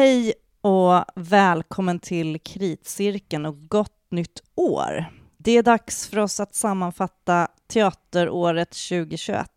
[0.00, 5.04] Hej och välkommen till Kritcirkeln och gott nytt år.
[5.36, 9.50] Det är dags för oss att sammanfatta teateråret 2021.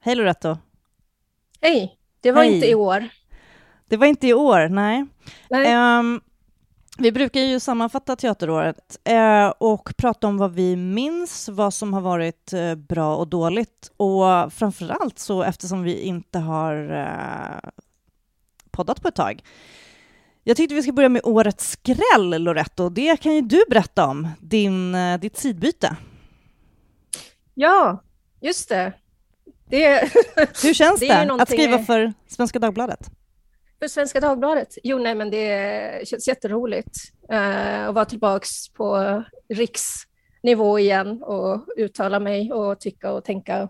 [0.00, 0.56] Hej Loretto!
[1.60, 1.98] Hej!
[2.20, 2.54] Det var Hej.
[2.54, 3.08] inte i år.
[3.88, 5.06] Det var inte i år, nej.
[5.50, 5.66] Nej.
[5.66, 6.20] Ehm,
[6.98, 12.00] vi brukar ju sammanfatta teateråret eh, och prata om vad vi minns, vad som har
[12.00, 13.92] varit eh, bra och dåligt.
[13.96, 17.70] Och framför allt så eftersom vi inte har eh,
[18.78, 19.42] poddat på ett tag.
[20.44, 22.88] Jag tyckte vi ska börja med årets skräll, Loretto.
[22.88, 25.96] Det kan ju du berätta om, din, eh, ditt sidbyte.
[27.54, 28.02] Ja,
[28.40, 28.92] just det.
[29.70, 30.12] Det
[30.62, 33.10] Hur känns Det det, ju att någonting- skriva för Svenska Dagbladet?
[33.78, 34.74] för Svenska Dagbladet.
[34.82, 36.96] Jo, nej, men det känns jätteroligt
[37.30, 43.68] eh, att vara tillbaks på riksnivå igen och uttala mig och tycka och tänka.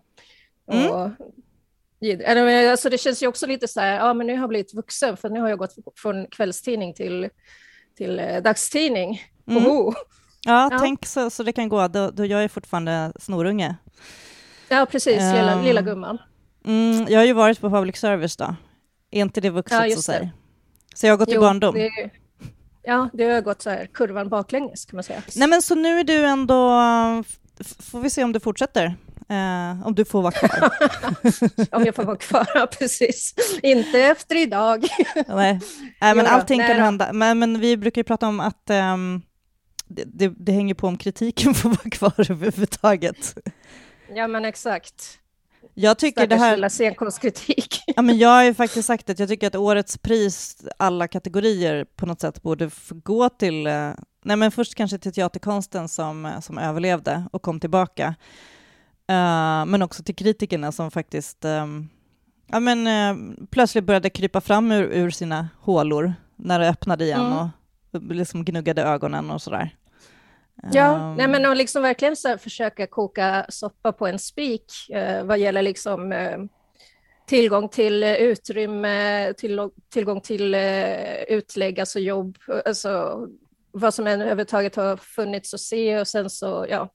[0.73, 0.91] Mm.
[0.91, 1.11] Och,
[2.71, 5.17] alltså, det känns ju också lite så här, ja, men nu har jag blivit vuxen,
[5.17, 7.29] för nu har jag gått från kvällstidning till,
[7.97, 9.23] till eh, dagstidning.
[9.49, 9.67] Mm.
[9.67, 9.93] Oho.
[10.47, 10.79] Ja, Ja.
[10.79, 11.89] tänk så, så det kan gå.
[11.89, 13.77] Då, då jag är fortfarande snorunge.
[14.69, 16.19] Ja, precis, lilla, Ehm, lilla gumman.
[16.67, 18.55] Mm, jag har ju varit på public service då.
[19.11, 20.13] Är inte det vuxet Ja, så just det.
[20.13, 20.33] säg?
[20.95, 21.75] Så jag har gått i Jo, barndom.
[21.75, 22.11] det-
[22.83, 25.23] ja, det har gått så här kurvan baklänges kan man säga.
[25.37, 26.71] Nej men så nu är du ändå,
[27.81, 28.97] får vi se om du fortsätter?
[29.31, 30.71] Eh, om du får vara kvar.
[31.77, 33.35] Om jag får vara kvar, ja, precis.
[33.63, 34.87] Inte efter idag.
[35.29, 35.61] Nej,
[36.01, 37.13] Nej men allting nej kan hända.
[37.13, 39.23] Men, men vi brukar ju prata om att ehm,
[39.89, 43.39] det, det, det hänger på om kritiken får vara kvar överhuvudtaget.
[44.15, 45.19] Ja, men exakt.
[45.75, 46.57] Jag tycker det Stackars här...
[46.57, 47.83] lilla scenkonstkritik.
[47.87, 51.85] Ja, men jag har ju faktiskt sagt att jag tycker att årets pris, alla kategorier,
[51.97, 53.93] på något sätt borde gå till, eh,
[54.25, 58.15] nej men först kanske till teaterkonsten som, som överlevde och kom tillbaka.
[59.09, 61.89] Eh, men också till kritikerna som faktiskt ehm,
[62.47, 67.21] ja, men, eh, plötsligt började krypa fram ur, ur sina hålor när det öppnade igen
[67.21, 67.39] Mm.
[67.93, 69.77] och liksom gnuggade ögonen och sådär.
[70.73, 75.25] Ja, Ehm, nej, men att liksom verkligen så försöka koka soppa på en spik eh,
[75.25, 76.39] vad gäller liksom eh,
[77.27, 83.21] tillgång till eh, utrymme, till, tillgång till eh, utlägg, alltså jobb, eh, alltså
[83.73, 86.89] vad som än överhuvudtaget har funnits att se och sen så, ja.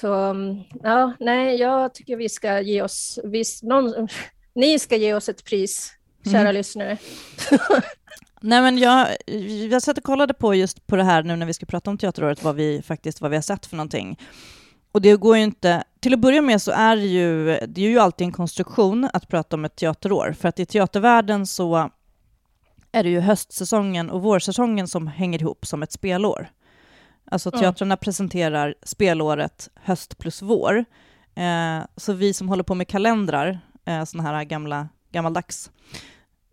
[0.00, 4.08] Så, mm, ja, nej, jag tycker vi ska ge oss, vi, någon,
[4.54, 5.92] ni ska ge oss ett pris,
[6.24, 6.54] kära Mm.
[6.54, 6.98] lyssnare.
[8.40, 9.08] Nej, men jag,
[9.70, 11.98] jag satt och kollade på just på det här nu när vi ska prata om
[11.98, 14.18] teateråret, vad vi faktiskt vad vi har sett för någonting.
[14.92, 15.84] Och det går ju inte...
[16.00, 19.28] Till att börja med så är det ju, det är ju alltid en konstruktion att
[19.28, 21.90] prata om ett teaterår, för att i teatervärlden så
[22.92, 26.48] är det ju höstsäsongen och vårsäsongen som hänger ihop som ett spelår.
[27.32, 27.60] Alltså Mm.
[27.60, 30.84] teatrarna presenterar spelåret höst plus vår.
[31.34, 35.70] Eh, så vi som håller på med kalendrar, eh, sådana här gamla, gammaldags,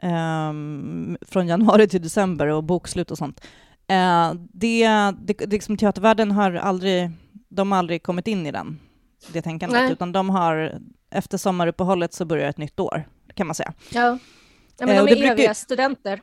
[0.02, 3.42] ehm, från januari till december och bokslut och sånt.
[3.88, 4.88] Eh, det,
[5.20, 7.12] det, det liksom, teatervärlden har aldrig,
[7.50, 8.80] de har aldrig kommit in i den,
[9.34, 9.92] det tänkandet, Nej.
[9.92, 10.80] utan de har,
[11.12, 13.74] efter sommaruppehållet så börjar ett nytt år, kan man säga.
[13.94, 14.18] Ja,
[14.80, 16.22] ja men Eh, de är brukar- eviga studenter.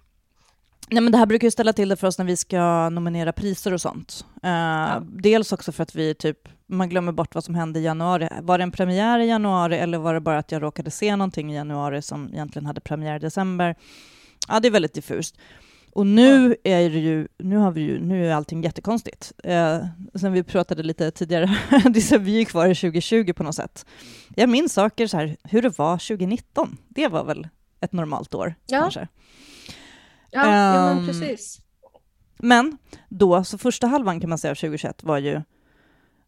[0.91, 3.33] Nej, men det här brukar ju ställa till det för oss när vi ska nominera
[3.33, 4.25] priser och sånt.
[4.43, 8.29] Eh, Dels också för att vi typ, man glömmer bort vad som hände i januari.
[8.43, 11.53] Var det en premiär i januari eller var det bara att jag råkade se någonting
[11.53, 13.75] i januari som egentligen hade premiär i december?
[14.49, 15.37] Ja, det är väldigt diffust.
[15.93, 19.33] Och nu är det ju, nu har vi ju, nu är allting jättekonstigt.
[19.45, 23.43] Eh, sen vi pratade lite tidigare, det är så vi är kvar i 2020 på
[23.43, 23.87] något sätt.
[24.37, 26.77] Jag minns saker så här, hur det var 2019.
[26.89, 27.49] Det var väl
[27.81, 28.81] ett normalt år Ja.
[28.81, 29.09] kanske.
[30.35, 31.59] Ja, jo, Ehm, men precis.
[32.39, 32.79] Men
[33.09, 35.43] då, så första halvan kan man säga av 2021 var ju...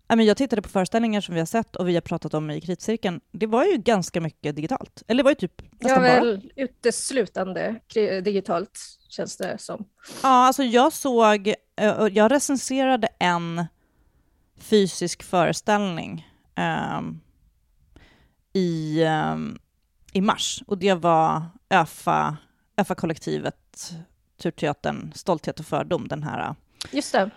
[0.09, 2.61] Ja, jag tittade på föreställningar som vi har sett och vi har pratat om i
[2.61, 3.21] kritcirkeln.
[3.33, 5.03] Det var ju ganska mycket digitalt.
[5.09, 6.21] Eller det var ju typ Ja, nästan bara.
[6.21, 8.78] väl uteslutande kri- digitalt
[9.09, 9.84] känns det som.
[10.23, 11.49] Ja, alltså jag såg...
[11.77, 13.65] eh, Jag recenserade en
[14.59, 17.21] fysisk föreställning ehm,
[18.53, 19.59] i, ehm,
[20.12, 20.62] i mars.
[20.67, 22.37] Och det var ÖFA,
[22.76, 23.93] ÖFA-kollektivet,
[24.43, 26.55] Turteatern, Stolthet och fördom, den här
[26.93, 27.31] Just det.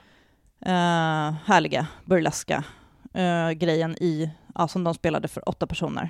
[0.66, 2.64] eh, härliga burleska
[3.14, 6.10] eh, grejen i, ja, som de spelade för åtta personer.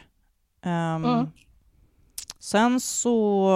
[0.62, 1.28] Ehm, Mm.
[2.40, 3.50] Sen så,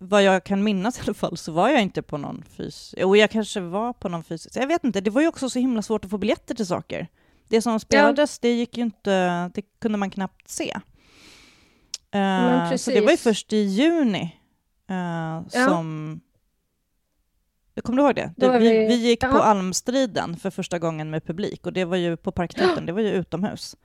[0.00, 2.94] vad jag kan minnas i alla fall, så var jag inte på någon fys...
[2.98, 4.56] Jo, jag kanske var på någon fysisk...
[4.56, 7.08] Jag vet inte, det var ju också så himla svårt att få biljetter till saker.
[7.48, 10.80] Det som spelades, det gick ju inte, det kunde man knappt se.
[12.12, 14.36] Eh, så det var ju först i juni
[14.90, 16.20] eh, som...
[17.82, 18.34] Kommer du ihåg det?
[18.36, 19.42] Det vi, vi- vi gick på Ja.
[19.42, 23.08] Almstriden för första gången med publik och det var ju på Parkteatern, det var ju
[23.08, 23.76] utomhus.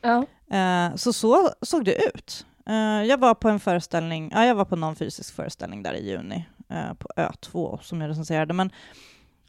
[0.00, 0.26] Ja.
[0.56, 2.46] Eh, så så såg det ut.
[2.70, 6.10] Uh, jag var på en föreställning, ja, jag var på någon fysisk föreställning där i
[6.10, 8.66] juni, uh, på Ö2 som jag recenserade, men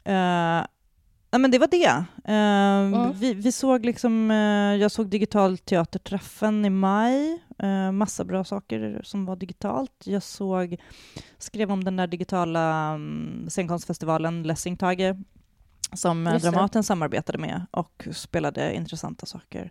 [0.08, 0.66] uh,
[1.32, 2.04] Ja, men det var det.
[2.28, 3.12] Uh, mm.
[3.12, 9.00] vi, vi, såg liksom, uh, jag såg Digital Teaterträffen i maj, uh, massa bra saker
[9.04, 9.92] som var digitalt.
[10.04, 10.76] Jag såg,
[11.38, 15.16] skrev om den där digitala um, scenkonstfestivalen Lessingtage
[15.92, 19.70] som uh, Dramaten samarbetade med och spelade intressanta saker.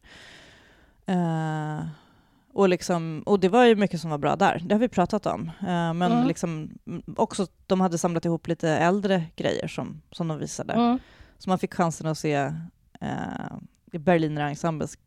[2.53, 5.25] och, liksom, och det var ju mycket som var bra där, det har vi pratat
[5.25, 5.51] om.
[5.61, 6.27] men mm.
[6.27, 6.69] liksom,
[7.17, 10.99] också, de hade samlat ihop lite äldre grejer som, som de visade.
[11.39, 12.53] Så man fick chansen att se
[13.01, 14.97] eh, Berliner Ensembles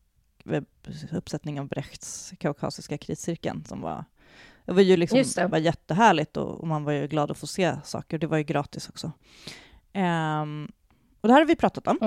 [1.13, 4.05] uppsättning av Brechts kaukasiska kriscirkeln som var
[4.65, 5.47] det var ju liksom, det.
[5.47, 8.19] var jättehärligt och, och, man var ju glad att få se saker.
[8.19, 9.07] Det var ju gratis också.
[9.95, 10.73] Um,
[11.21, 11.99] och det här har vi pratat om.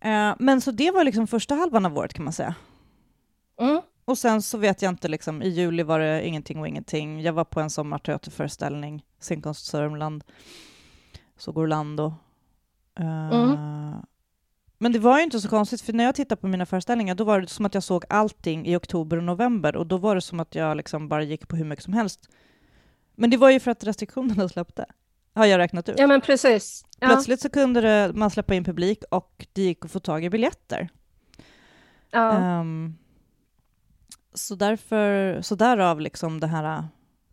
[0.00, 0.30] Mm.
[0.30, 2.54] Uh, men så det var liksom första halvan av året kan man säga.
[3.60, 3.80] Mm.
[4.04, 7.20] Och sen så vet jag inte, liksom, i juli var det ingenting och ingenting.
[7.20, 10.24] Jag var på en sommarteaterföreställning, Scenkonst Sörmland,
[11.36, 12.14] såg Orlando,
[12.96, 13.52] Mm.
[13.52, 14.00] Eh,
[14.78, 17.24] men det var ju inte så konstigt, för när jag tittade på mina föreställningar, då
[17.24, 20.20] var det som att jag såg allting i oktober och november, och då var det
[20.20, 22.28] som att jag liksom bara gick på hur mycket som helst.
[23.14, 24.86] Men det var ju för att restriktionerna släppte,
[25.34, 25.98] har jag räknat ut.
[25.98, 26.84] Ja, men precis.
[26.98, 27.06] Ja.
[27.06, 30.30] Plötsligt så kunde det, man släppa in publik och det gick att få tag i
[30.30, 30.88] biljetter.
[32.10, 32.60] Ja.
[32.60, 32.98] Um,
[34.34, 36.84] så, därför, så därav liksom det här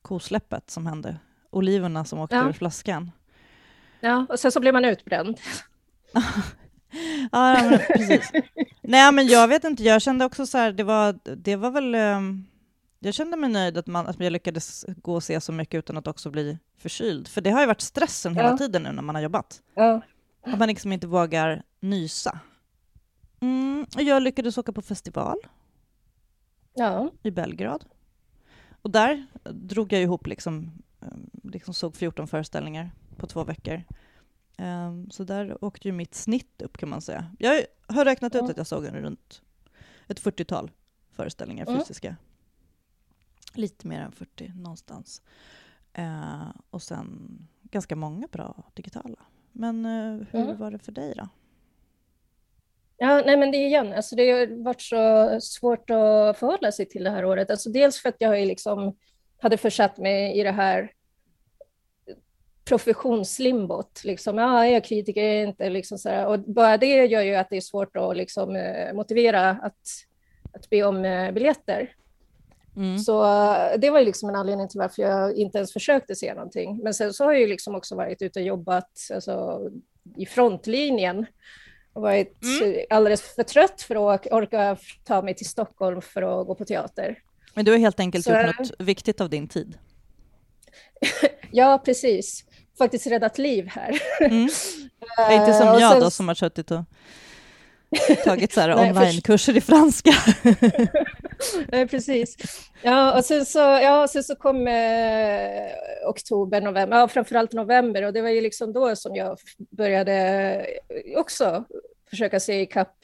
[0.01, 1.17] kosläppet som hände,
[1.49, 2.49] oliverna som åkte ja.
[2.49, 3.11] ur flaskan.
[4.03, 5.39] Ja, och sen så blir man utbränd.
[7.31, 8.31] ja, men precis.
[8.81, 11.95] Nej, men jag vet inte, jag kände också så här, det var, det var väl...
[11.95, 12.45] Um,
[12.99, 15.97] jag kände mig nöjd att, man, att jag lyckades gå och se så mycket utan
[15.97, 17.27] att också bli förkyld.
[17.27, 18.57] För det har ju varit stressen hela ja.
[18.57, 19.61] tiden nu när man har jobbat.
[19.75, 20.01] Ja.
[20.45, 22.39] Att man liksom inte vågar nysa.
[23.39, 25.37] Mm, jag lyckades åka på festival
[26.73, 27.11] ja.
[27.23, 27.85] i Belgrad.
[28.81, 30.71] Och där drog jag ihop, liksom,
[31.01, 33.83] ehm, liksom såg 14 föreställningar på två veckor.
[34.57, 37.31] Um, så där åkte ju mitt snitt upp kan man säga.
[37.39, 39.41] Jag har räknat ut att jag såg en runt
[40.07, 40.71] ett 40-tal
[41.11, 41.79] föreställningar mm.
[41.79, 42.15] fysiska.
[43.53, 45.21] Lite mer än 40 någonstans.
[45.99, 49.19] Uh, och sen ganska många bra digitala.
[49.51, 50.57] Men uh, hur mm.
[50.57, 51.29] var det för dig då?
[52.97, 56.85] Ja, nej men det är igen, alltså det har varit så svårt att förhålla sig
[56.85, 57.51] till det här året.
[57.51, 58.95] Alltså dels för att jag liksom
[59.37, 60.91] hade försatt mig i det här
[62.65, 64.03] professionslimbot.
[64.03, 66.27] Liksom, ja, jag är kritiker, jag är inte liksom så här.
[66.27, 69.81] Och bara det gör ju att det är svårt att liksom, eh, motivera att,
[70.53, 71.95] att be om eh, biljetter.
[72.75, 72.99] Mm.
[72.99, 76.33] Så eh, det var ju liksom en anledning till varför jag inte ens försökte se
[76.33, 76.79] någonting.
[76.83, 79.61] Men sen så har jag ju liksom också varit ute och jobbat alltså,
[80.17, 81.25] i frontlinjen
[81.93, 82.85] och varit mm.
[82.89, 87.19] alldeles för trött för att orka ta mig till Stockholm för att gå på teater.
[87.53, 88.31] Men du har helt enkelt så...
[88.31, 89.77] gjort något viktigt av din tid?
[91.51, 92.45] ja, precis
[92.83, 94.01] faktiskt räddat liv här.
[94.19, 94.41] Mm.
[95.31, 96.01] inte som jag sen...
[96.01, 96.83] då som har suttit och
[98.23, 100.11] tagit så här onlinekurser i franska.
[101.71, 102.35] Nej, precis.
[102.81, 105.71] Ja, och sen så, ja, sen så kom eh,
[106.07, 110.65] oktober, november, ja, framförallt november, och det var ju liksom då som jag började
[111.17, 111.63] också
[112.09, 112.95] försöka se ikapp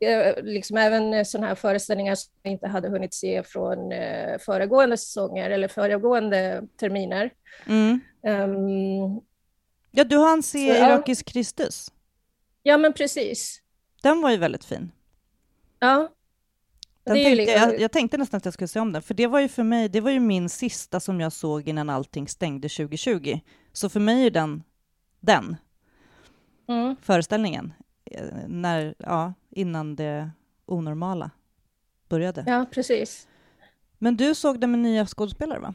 [0.00, 4.96] eh, liksom även sådana här föreställningar som jag inte hade hunnit se från eh, föregående
[4.96, 7.30] säsonger eller föregående terminer.
[7.66, 8.00] Mm.
[8.22, 9.20] Um,
[9.90, 11.32] ja, du hann se så, Irakisk ja.
[11.32, 11.92] Kristus.
[12.62, 13.62] Ja, men precis.
[14.02, 14.92] Den var ju väldigt fin.
[15.78, 16.08] Ja.
[17.04, 17.60] Den tänkte, liksom...
[17.60, 19.62] jag, jag, tänkte nästan att jag skulle se om den, för det var ju för
[19.62, 23.40] mig, det var ju min sista som jag såg innan allting stängde 2020.
[23.72, 24.62] Så för mig är den,
[25.20, 25.56] den
[26.68, 26.96] mm.
[27.02, 27.72] föreställningen,
[28.04, 30.30] eh, när, ja, innan det
[30.66, 31.30] onormala
[32.08, 32.44] började.
[32.46, 33.28] Ja, precis.
[33.98, 35.74] Men du såg den med nya skådespelare, va?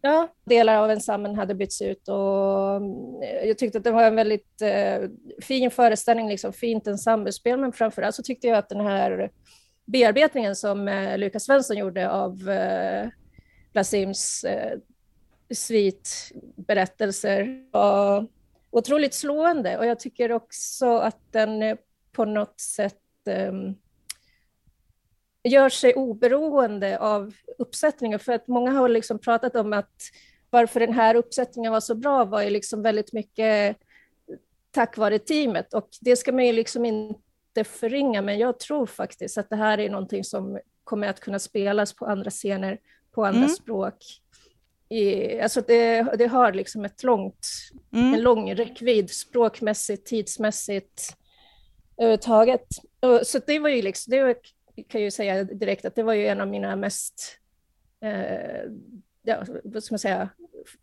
[0.00, 4.16] Ja, delar av ensemblen hade bytts ut och mm, jag tyckte att det var en
[4.16, 5.00] väldigt eh,
[5.42, 9.30] fin föreställning, liksom fint ensemblespel, men framförallt så tyckte jag att den här
[9.84, 13.08] bearbetningen som eh, Lukas Svensson gjorde av eh,
[13.72, 14.78] Blasims eh,
[15.54, 18.26] svitberättelser var
[18.70, 19.78] otroligt slående.
[19.78, 21.76] Och jag tycker också att den eh,
[22.12, 23.52] på något sätt eh,
[25.48, 28.18] gör sig oberoende av uppsättningen.
[28.18, 30.02] För att många har liksom pratat om att
[30.50, 33.76] varför den här uppsättningen var så bra var ju liksom väldigt mycket
[34.70, 39.38] tack vare teamet och det ska man ju liksom inte förringa, men jag tror faktiskt
[39.38, 42.78] att det här är någonting som kommer att kunna spelas på andra scener,
[43.14, 43.50] på andra mm.
[43.50, 43.94] språk.
[44.88, 47.46] I, alltså det, det har liksom ett långt,
[47.92, 48.14] mm.
[48.14, 51.16] en lång räckvidd språkmässigt, tidsmässigt
[51.96, 52.66] överhuvudtaget.
[53.22, 54.34] Så det var ju liksom, det var
[54.82, 57.38] kan ju säga direkt att det var ju en av mina mest
[58.02, 58.70] eh,
[59.22, 60.28] ja, vad ska man säga,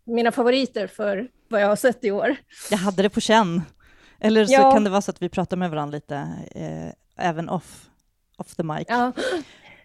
[0.04, 2.36] mina favoriter för vad jag har sett i år.
[2.72, 3.62] Jag hade det på känn.
[4.20, 4.72] Eller så ja.
[4.72, 6.16] kan det vara så att vi pratar med varandra lite,
[6.56, 7.90] eh, även off,
[8.38, 8.86] off the mic.
[8.88, 9.12] Ja.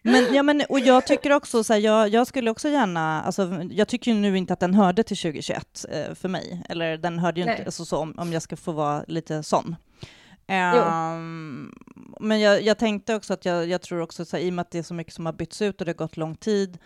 [0.03, 3.69] Men, ja, men, och jag tycker också så här, jag, jag, skulle också gärna, alltså,
[3.71, 7.41] jag tycker nu inte att den hörde till 2021 eh, för mig, eller den hörde
[7.41, 7.55] ju Nej.
[7.55, 9.77] inte, alltså, så, om, om jag ska få vara lite sån.
[10.51, 11.73] Um,
[12.21, 14.63] men jag, jag, tänkte också att jag, jag tror också, så här, i och med
[14.63, 16.79] att det är så mycket som har bytts ut och det har gått lång tid,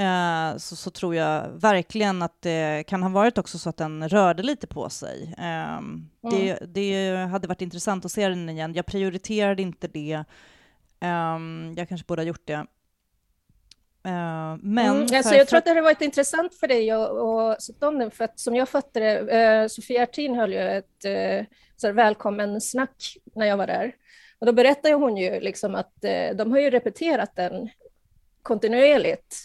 [0.00, 4.08] uh, så, så, tror jag verkligen att det kan ha varit också så att den
[4.08, 5.34] rörde lite på sig.
[5.38, 6.08] Um, mm.
[6.22, 8.74] det, det hade varit intressant att se den igen.
[8.74, 10.24] Jag prioriterade inte det
[11.02, 12.66] Um, jag kanske borde ha gjort det.
[14.06, 17.62] Uh, men mm, alltså för, jag tror att det hade varit intressant för dig att
[17.62, 21.04] sätta om den, för att som jag fattade det, uh, Sofia Artin höll ju ett
[21.06, 23.94] uh, så välkommen snack när jag var där.
[24.38, 27.68] Och då berättade hon ju liksom att uh, de har ju repeterat den
[28.42, 29.36] kontinuerligt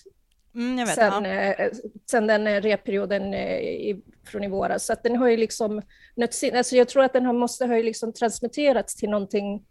[0.55, 1.69] mm, vet, sen, ja.
[2.09, 4.85] sen den repperioden i, från i våras.
[4.85, 5.81] Så att den har ju liksom
[6.15, 6.55] nötts in.
[6.55, 9.65] Alltså jag tror att den har, måste ha liksom transmitterats till någonting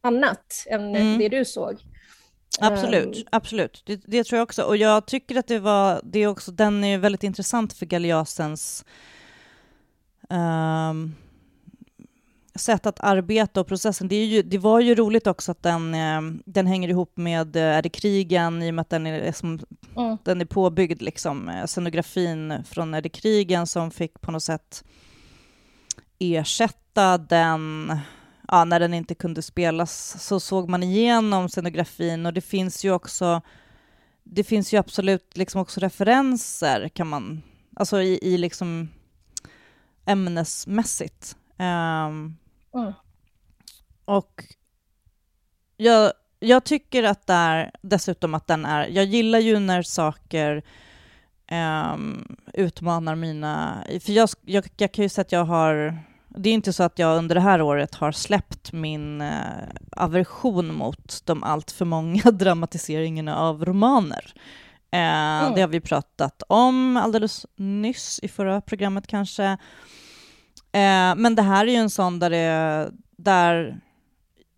[0.00, 1.18] annat än mm.
[1.18, 1.80] det du såg.
[2.60, 3.82] Absolut, um, absolut.
[3.86, 4.62] Det, det, tror jag också.
[4.62, 8.84] Och jag tycker att det var, det är också, den är väldigt intressant för Galeasens
[10.30, 11.14] um,
[12.54, 14.08] sätt att arbeta och processen.
[14.08, 17.82] Det, ju, det, var ju roligt också att den, ehm, den hänger ihop med Är
[17.82, 19.60] det krigen i och med att den är, som,
[19.96, 20.18] mm.
[20.24, 24.84] den är påbyggd, liksom, eh, scenografin från Är det krigen som fick på något sätt
[26.18, 27.96] ersätta den
[28.48, 32.92] ja, när den inte kunde spelas så såg man igenom scenografin och det finns ju
[32.92, 33.42] också
[34.24, 37.42] det finns ju absolut liksom också referenser kan man,
[37.76, 38.88] alltså i, i liksom
[40.06, 41.36] ämnesmässigt.
[41.58, 42.36] Um,
[42.74, 42.92] mm.
[44.04, 44.44] Och
[45.76, 50.62] jag, jag tycker att där, dessutom att den är, jag gillar ju när saker
[51.50, 55.98] um, utmanar mina, för jag, jag, jag kan ju säga att jag har
[56.36, 59.30] det är inte så att jag under det här året har släppt min eh,
[59.96, 64.34] aversion mot de allt för många dramatiseringarna av romaner.
[64.90, 65.54] Eh, mm.
[65.54, 69.44] Det har vi pratat om alldeles nyss i förra programmet kanske.
[70.72, 73.80] Eh, men det här är ju en sån där, det, där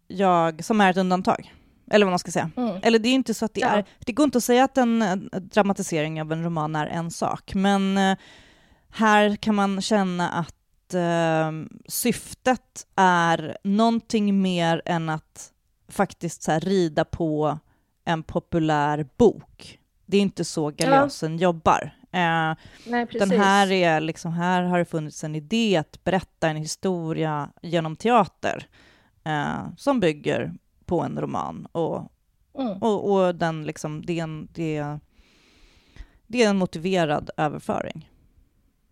[0.08, 1.52] jag, som är ett undantag.
[1.90, 2.50] Eller vad man ska säga.
[2.56, 2.76] Mm.
[2.82, 3.68] Eller det är inte så att det ja.
[3.68, 7.54] är, det går inte att säga att en dramatisering av en roman är en sak,
[7.54, 8.16] men eh,
[8.90, 10.55] här kan man känna att
[10.94, 11.52] eh,
[11.86, 15.52] syftet är någonting mer än att
[15.88, 17.58] faktiskt så här, rida på
[18.04, 19.78] en populär bok.
[20.06, 21.42] Det är inte så Galeasen ja.
[21.42, 21.90] jobbar.
[22.12, 22.54] Eh,
[22.86, 27.50] Nej, den här, är liksom, här har det funnits en idé att berätta en historia
[27.62, 28.66] genom teater
[29.24, 31.66] eh, som bygger på en roman.
[31.72, 32.12] Och,
[32.58, 32.82] mm.
[32.82, 34.98] och, och, den liksom, det, är en, det,
[36.26, 38.10] det är en motiverad överföring.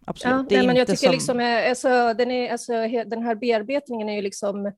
[0.06, 0.46] Absolut.
[0.50, 1.12] Ja, nej, men jag tycker som...
[1.12, 2.72] liksom, eh, alltså, den, är, alltså,
[3.06, 4.72] den här bearbetningen är ju liksom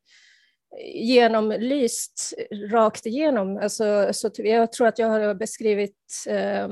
[0.94, 2.34] genomlyst
[2.70, 3.56] rakt igenom.
[3.56, 6.68] Alltså, så jag tror att jag har beskrivit eh,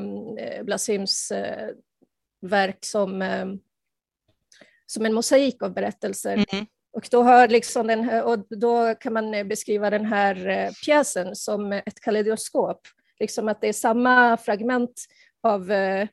[0.64, 1.70] Blasims eh,
[2.40, 3.46] verk som, eh,
[4.86, 6.44] som en mosaik av berättelser.
[6.52, 6.66] Mm.
[6.92, 11.72] Och då, har liksom den, och då kan man beskriva den här eh, pjäsen som
[11.72, 12.80] ett kaleidoskop.
[13.20, 15.04] Liksom att det är samma fragment
[15.42, 16.08] av, eh,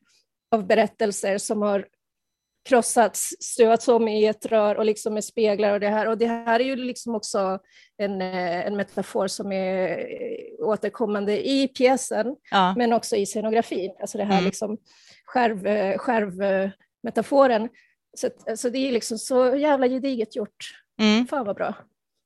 [0.52, 1.88] av berättelser som har
[2.70, 6.08] krossats, stuvats om i ett rör och liksom med speglar och det här.
[6.08, 7.60] Och det här är ju liksom också
[7.98, 12.74] en, eh, en metafor som är eh, återkommande i pjäsen, ja.
[12.78, 13.92] men också i scenografin.
[14.02, 14.46] Alltså det här mm.
[14.46, 14.78] liksom
[15.26, 17.70] skärv, eh, skärvmetaforen.
[18.18, 20.76] Så, så det är liksom så jävla gediget gjort.
[21.02, 21.28] Mm.
[21.28, 21.76] Fan vad bra.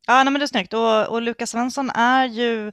[0.08, 0.74] Ja, nej, men det är snyggt.
[0.74, 2.72] Och, och Lukas Svensson är ju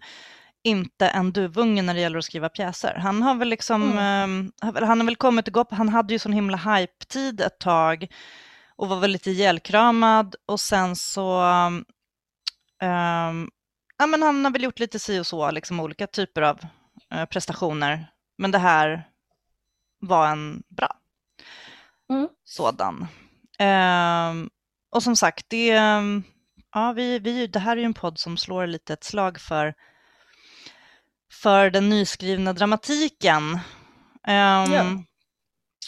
[0.64, 2.94] inte en duvunge när det gäller att skriva pjäser.
[2.94, 4.52] Han har väl liksom, mm.
[4.62, 8.06] eh, han har väl kommit och gått, han hade ju sån himla hype-tid ett tag
[8.76, 11.42] och var väl lite ihjälkramad och sen så,
[12.82, 13.32] eh,
[13.98, 16.60] ja men han har väl gjort lite si och så, liksom olika typer av
[17.10, 18.06] eh, prestationer.
[18.38, 19.08] Men det här
[20.00, 20.96] var en bra
[22.10, 22.28] mm.
[22.44, 23.06] sådan.
[23.58, 24.50] Ehm,
[24.90, 25.80] och som sagt, det,
[26.72, 29.74] ja, vi, vi, det här är ju en podd som slår lite ett slag för
[31.32, 33.42] för den nyskrivna dramatiken.
[34.28, 34.84] Um, ja.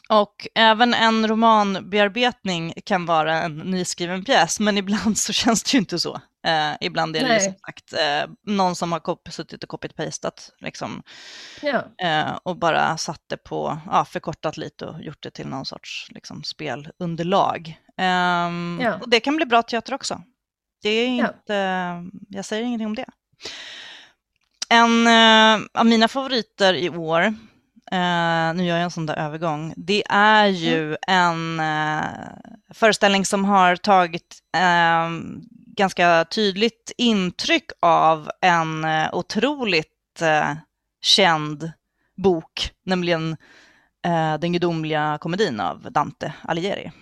[0.09, 5.79] Och även en romanbearbetning kan vara en nyskriven pjäs, men ibland så känns det ju
[5.79, 6.15] inte så.
[6.47, 11.03] Uh, ibland är det ju som sagt uh, någon som har suttit och copy-pastat liksom,
[11.63, 11.85] ja.
[12.05, 16.07] uh, och bara satt det på, ja, förkortat lite och gjort det till någon sorts
[16.11, 17.81] liksom, spelunderlag.
[17.99, 18.99] Um, ja.
[19.01, 20.23] Och det kan bli bra teater också.
[20.83, 21.55] Det är inte,
[22.29, 23.07] jag säger ingenting om det.
[24.75, 27.35] En uh, av mina favoriter i år uh,
[28.55, 30.99] nu gör jag en sån där övergång, det är ju mm.
[31.09, 32.05] en uh,
[32.75, 35.11] föreställning som har tagit uh,
[35.67, 39.91] ganska tydligt intryck av en otroligt
[41.03, 41.73] känd
[42.17, 43.37] bok, nämligen
[44.41, 46.93] Den gudomliga komedin av Dante Alighieri.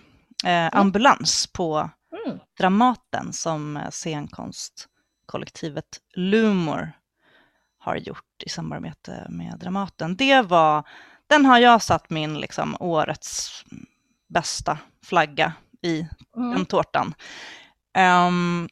[0.45, 0.71] Mm.
[0.73, 1.91] Ambulans på
[2.27, 2.39] mm.
[2.59, 6.93] Dramaten som scenkonstkollektivet Lumor
[7.83, 10.17] har gjort i samarbete med Dramaten.
[10.17, 10.89] Det var,
[11.27, 13.65] den har jag satt min liksom, årets
[14.29, 16.51] bästa flagga i mm.
[16.51, 17.15] den tårtan.
[18.27, 18.69] Um,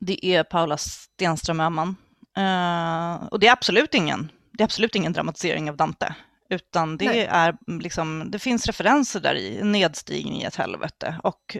[0.00, 1.96] det är Paula Stenström Öhman.
[2.38, 6.14] Uh, och det är absolut ingen, det är absolut ingen dramatisering av Dante.
[6.50, 7.26] Utan det, Nej.
[7.30, 11.20] är liksom, det finns referenser där i, nedstigning i ett helvete.
[11.22, 11.56] Och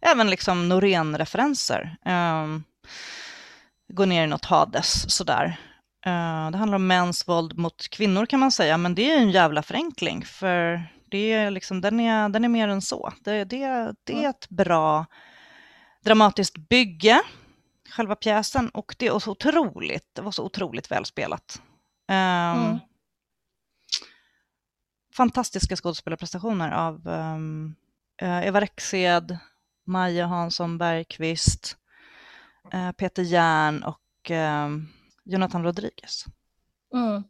[0.00, 1.96] även liksom Norén-referenser.
[2.04, 2.64] Um,
[3.88, 5.56] gå ner i något Hades sådär.
[6.06, 9.30] Uh, det handlar om mäns våld mot kvinnor kan man säga, men det är en
[9.30, 13.12] jävla förenkling för det är liksom, den, är, den är mer än så.
[13.24, 15.06] Det, det, det är ett bra
[16.04, 17.20] dramatiskt bygge,
[17.90, 21.62] själva pjäsen, och det, är så otroligt, det var så otroligt välspelat.
[22.08, 22.78] Um, mm.
[25.16, 27.74] Fantastiska skådespelarprestationer av um,
[28.22, 29.38] Eva Rexed,
[29.86, 31.76] Maja Hansson Bergqvist,
[32.74, 34.88] uh, Peter Järn och um,
[35.28, 36.24] Jonathan Rodriguez.
[36.94, 37.22] Mm.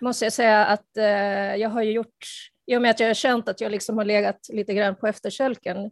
[0.00, 1.04] Måste jag säga att eh,
[1.56, 2.26] jag har ju gjort,
[2.66, 5.06] i och med att jag har känt att jag liksom har legat lite grann på
[5.06, 5.90] efterkälken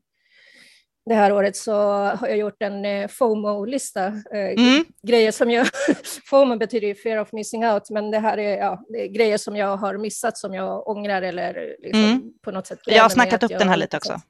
[1.04, 1.73] det här året så
[2.04, 4.06] har jag gjort en eh, FOMO-lista.
[4.06, 4.85] Eh, mm.
[5.02, 5.66] Grejer som jag,
[6.30, 9.56] FOMO betyder ju fear of missing out, men det här är, ja, är grejer som
[9.56, 12.32] jag har missat som jag ångrar eller liksom mm.
[12.42, 12.78] på något sätt.
[12.87, 14.21] Jag har snackat upp den här lite också.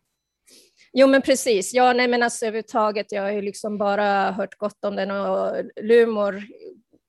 [0.92, 1.74] Jo, men precis.
[1.74, 5.56] Ja, nej, men alltså överhuvudtaget, jag har ju liksom bara hört gott om den och
[5.82, 6.42] Lumor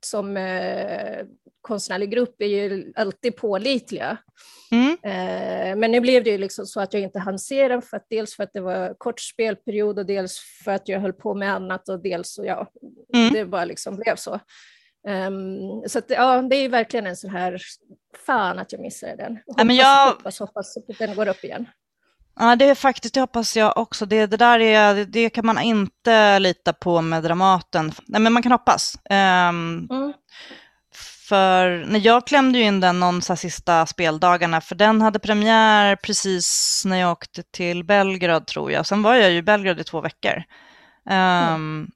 [0.05, 1.25] som eh,
[1.61, 4.17] konstnärlig grupp är ju alltid pålitliga.
[4.71, 4.91] Mm.
[4.91, 7.97] Eh, men nu blev det ju liksom så att jag inte hann se den, för
[7.97, 11.33] att dels för att det var kort spelperiod och dels för att jag höll på
[11.33, 12.67] med annat och dels så ja,
[13.13, 13.33] mm.
[13.33, 14.39] det bara liksom blev så.
[15.07, 17.61] Um, så att, ja, det är verkligen en sån här,
[18.25, 19.35] fan att jag missade den.
[19.35, 20.07] Hoppas, ja, men jag...
[20.07, 21.65] hoppas, hoppas att den går upp igen.
[22.39, 24.05] Ja, det är faktiskt, det hoppas jag också.
[24.05, 27.93] Det, det där är, det kan man inte lita på med Dramaten.
[28.05, 28.95] Nej, men man kan hoppas.
[29.09, 30.13] Um, mm.
[31.29, 36.81] För när jag klämde in den någon så sista speldagarna, för den hade premiär precis
[36.85, 38.85] när jag åkte till Belgrad tror jag.
[38.85, 40.43] Sen var jag ju i Belgrad i två veckor.
[41.09, 41.91] Um, mm.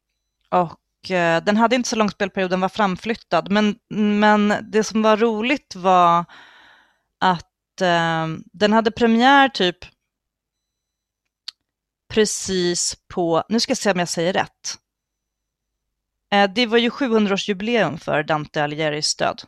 [0.49, 3.51] Och uh, den hade inte så lång spelperiod, den var framflyttad.
[3.51, 3.75] Men,
[4.19, 6.25] men det som var roligt var
[7.19, 9.77] att uh, den hade premiär typ
[12.09, 14.77] precis på, nu ska jag se om jag säger rätt.
[16.31, 19.41] Eh, det var ju 700-årsjubileum för Dante Alighieri's död.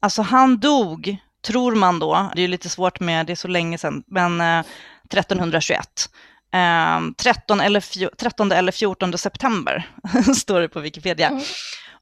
[0.00, 3.48] Alltså han dog, tror man då, det är ju lite svårt med, det är så
[3.48, 6.08] länge sedan, men 1321.
[6.52, 9.90] Eh, 13, eller 13 eller 14 september
[10.36, 11.28] står det på Wikipedia.
[11.28, 11.42] Mm.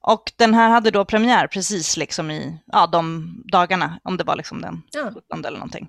[0.01, 4.37] Och den här hade då premiär precis liksom i ja, de dagarna, om det var
[4.37, 5.11] liksom den ja.
[5.15, 5.89] 17 eller någonting.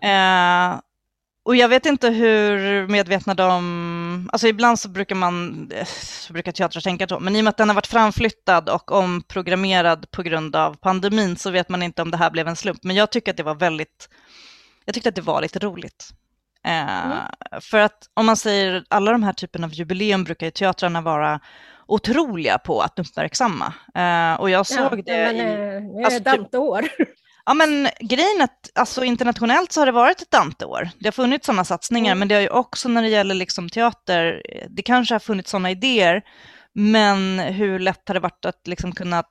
[0.00, 0.80] Eh,
[1.46, 6.80] och jag vet inte hur medvetna de, alltså ibland så brukar man, så brukar teatrar
[6.80, 10.56] tänka så, men i och med att den har varit framflyttad och omprogrammerad på grund
[10.56, 12.84] av pandemin så vet man inte om det här blev en slump.
[12.84, 14.08] Men jag tycker att det var väldigt,
[14.84, 16.08] jag tyckte att det var lite roligt.
[16.64, 17.18] Eh, mm.
[17.60, 21.40] För att om man säger, alla de här typen av jubileum brukar ju teatrarna vara
[21.86, 23.72] otroliga på att uppmärksamma.
[23.94, 25.40] Eh, och jag såg ja, det men, i...
[25.40, 26.88] Eh, nu är det alltså, Dante-år.
[27.46, 30.90] Ja, men grejen är att alltså, internationellt så har det varit ett Dante-år.
[30.98, 32.18] Det har funnits sådana satsningar, mm.
[32.18, 35.70] men det har ju också när det gäller liksom, teater, det kanske har funnits sådana
[35.70, 36.22] idéer,
[36.72, 39.24] men hur lätt har det varit att liksom, kunna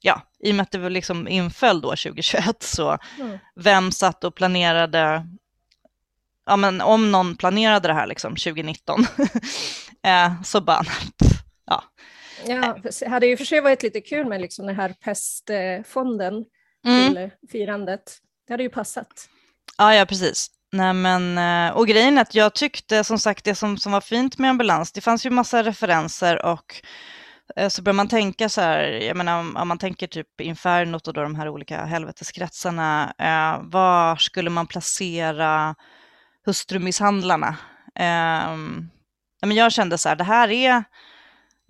[0.00, 3.38] ja, i och med att det liksom inföll då 2021, så mm.
[3.54, 5.26] vem satt och planerade,
[6.46, 9.00] ja men om någon planerade det här liksom 2019,
[10.02, 10.82] eh, så bara,
[11.66, 11.84] ja.
[12.46, 16.44] Ja, det hade ju för sig varit lite kul med liksom den här pestfonden,
[16.86, 17.14] mm.
[17.14, 18.18] till firandet.
[18.46, 19.28] Det hade ju passat.
[19.78, 20.50] Ja, ja precis.
[20.72, 24.00] Nej, men, eh, och grejen är att jag tyckte som sagt det som, som var
[24.00, 26.82] fint med ambulans, det fanns ju massa referenser och
[27.56, 31.08] eh, så börjar man tänka så här, jag menar om, om man tänker typ Infernot
[31.08, 35.74] och då de här olika helveteskretsarna, eh, var skulle man placera
[36.46, 37.56] hustrumisshandlarna?
[37.94, 38.56] Eh,
[39.42, 40.84] men jag kände så här, det här är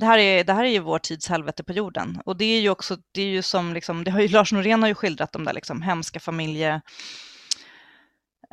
[0.00, 2.22] det här, är, det här är ju vår tids helvete på jorden.
[2.24, 4.82] Och det är ju också, det är ju som, liksom, det har ju, Lars Norén
[4.82, 6.80] har ju skildrat de där liksom hemska familje...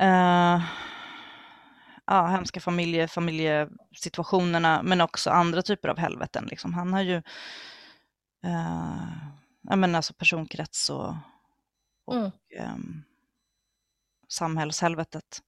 [0.02, 0.62] Uh,
[2.06, 6.44] ja, hemska familje, familjesituationerna, men också andra typer av helveten.
[6.44, 6.74] Liksom.
[6.74, 7.16] Han har ju,
[8.46, 9.08] uh,
[9.62, 11.14] jag menar alltså personkrets och,
[12.06, 12.74] och mm.
[12.74, 13.04] um,
[14.28, 15.42] samhällshelvetet.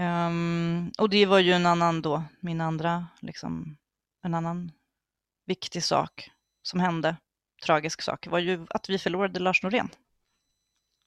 [0.00, 3.76] Um, och det var ju en annan då, min andra, liksom,
[4.22, 4.72] en annan
[5.46, 6.30] viktig sak
[6.62, 7.16] som hände,
[7.64, 9.88] tragisk sak, var ju att vi förlorade Lars Norén.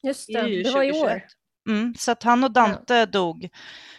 [0.03, 1.23] Just det, det, det var i år.
[1.69, 3.05] Mm, så att han och Dante ja.
[3.05, 3.49] dog,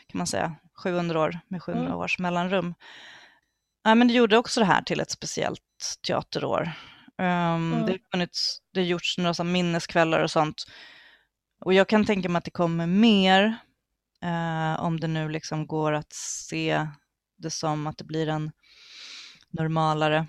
[0.06, 1.98] kan man säga, 700 år med 700 mm.
[1.98, 2.74] års mellanrum.
[3.82, 6.72] Ja, men det gjorde också det här till ett speciellt teaterår.
[7.18, 7.86] Um, mm.
[7.86, 10.64] Det har funnits, det har gjorts några så minneskvällar och sånt.
[11.64, 13.44] Och jag kan tänka mig att det kommer mer
[14.24, 16.86] uh, om det nu liksom går att se
[17.38, 18.52] det som att det blir en
[19.50, 20.26] normalare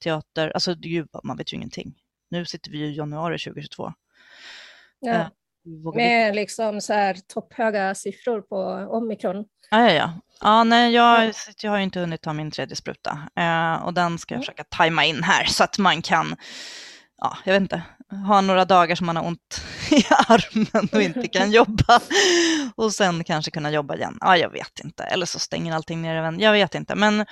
[0.00, 0.50] teater.
[0.54, 0.76] Alltså
[1.22, 1.94] man vet ju ingenting.
[2.30, 3.92] Nu sitter vi i januari 2022.
[5.00, 5.20] Ja.
[5.20, 5.28] Uh,
[5.94, 8.56] med liksom så här topphöga siffror på
[8.96, 9.44] omikron.
[9.70, 10.12] Ja, ja, ja.
[10.40, 11.32] ja nej, jag,
[11.62, 14.42] jag har inte hunnit ta min tredje spruta eh, och den ska jag mm.
[14.42, 16.36] försöka tajma in här så att man kan,
[17.18, 17.82] ja, jag vet inte,
[18.26, 22.00] ha några dagar som man har ont i armen och inte kan jobba
[22.74, 24.18] och sen kanske kunna jobba igen.
[24.20, 27.26] Ja, jag vet inte, eller så stänger allting ner även, jag vet inte, men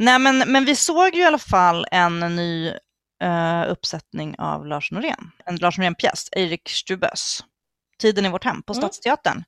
[0.00, 2.72] Nej, men, men vi såg ju i alla fall en ny
[3.24, 7.44] uh, uppsättning av Lars Norén, en Lars Norén-pjäs, Erik Strubös,
[7.98, 8.82] Tiden i vårt hem på mm.
[8.82, 9.44] Stadsteatern.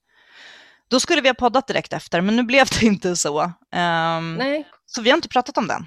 [0.89, 3.43] Då skulle vi ha poddat direkt efter, men nu blev det inte så.
[3.43, 4.69] Um, Nej.
[4.87, 5.87] Så vi har inte pratat om den.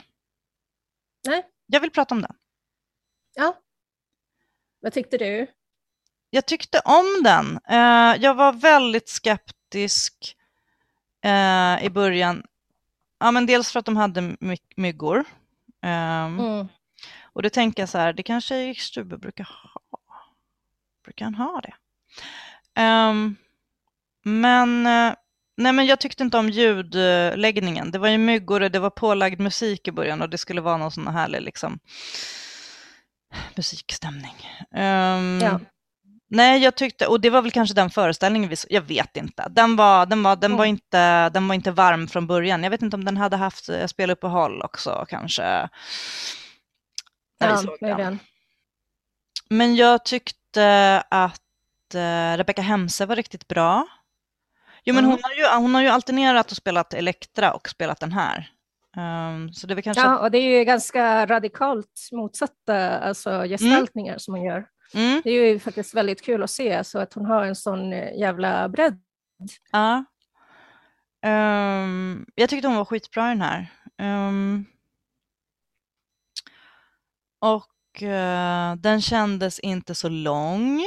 [1.27, 1.45] Nej.
[1.65, 2.35] Jag vill prata om den.
[3.35, 3.57] Ja.
[4.81, 5.47] Vad tyckte du?
[6.29, 7.59] Jag tyckte om den.
[7.71, 10.35] Uh, jag var väldigt skeptisk
[11.25, 12.43] uh, i början.
[13.23, 15.19] Ja, men dels för att de hade my myggor.
[15.81, 16.67] Um, mm.
[17.23, 19.81] Och då tänker jag så här, det kanske Erik Strube brukar ha.
[21.03, 21.73] Brukar han ha det?
[22.81, 23.35] Um,
[24.23, 25.13] men, eh,
[25.57, 27.91] nej men jag tyckte inte om ljudläggningen.
[27.91, 30.77] Det var ju myggor och det var pålagd musik i början och det skulle vara
[30.77, 31.79] någon sån härlig liksom
[33.55, 34.35] musikstämning.
[34.71, 35.59] Um, ja.
[36.33, 39.47] Nej, jag tyckte, och det var väl kanske den föreställningen vi jag vet inte.
[39.49, 40.57] Den var, den var, den mm.
[40.57, 42.63] var, inte, den var inte varm från början.
[42.63, 45.69] Jag vet inte om den hade haft eh, speluppehåll också kanske när
[47.39, 48.19] ja, vi såg den.
[49.49, 51.41] Men jag tyckte att
[51.95, 53.87] uh, Rebecca Hemse var riktigt bra.
[54.83, 55.11] Jo, men mm.
[55.11, 58.49] hon, har ju, hon har ju alternerat och spelat Elektra och spelat den här.
[58.97, 60.03] Um, så det är kanske...
[60.03, 64.19] Ja, och det är ju ganska radikalt motsatta alltså, gestaltningar mm.
[64.19, 64.65] som hon gör.
[64.93, 65.21] Mm.
[65.23, 68.19] Det är ju faktiskt väldigt kul att se, så att hon har en sån eh,
[68.19, 68.99] jävla bredd.
[69.71, 70.03] Ja.
[71.25, 73.71] Um, jag tyckte hon var skitbra i den här.
[74.01, 74.65] Um,
[77.39, 80.79] och uh, den kändes inte så lång.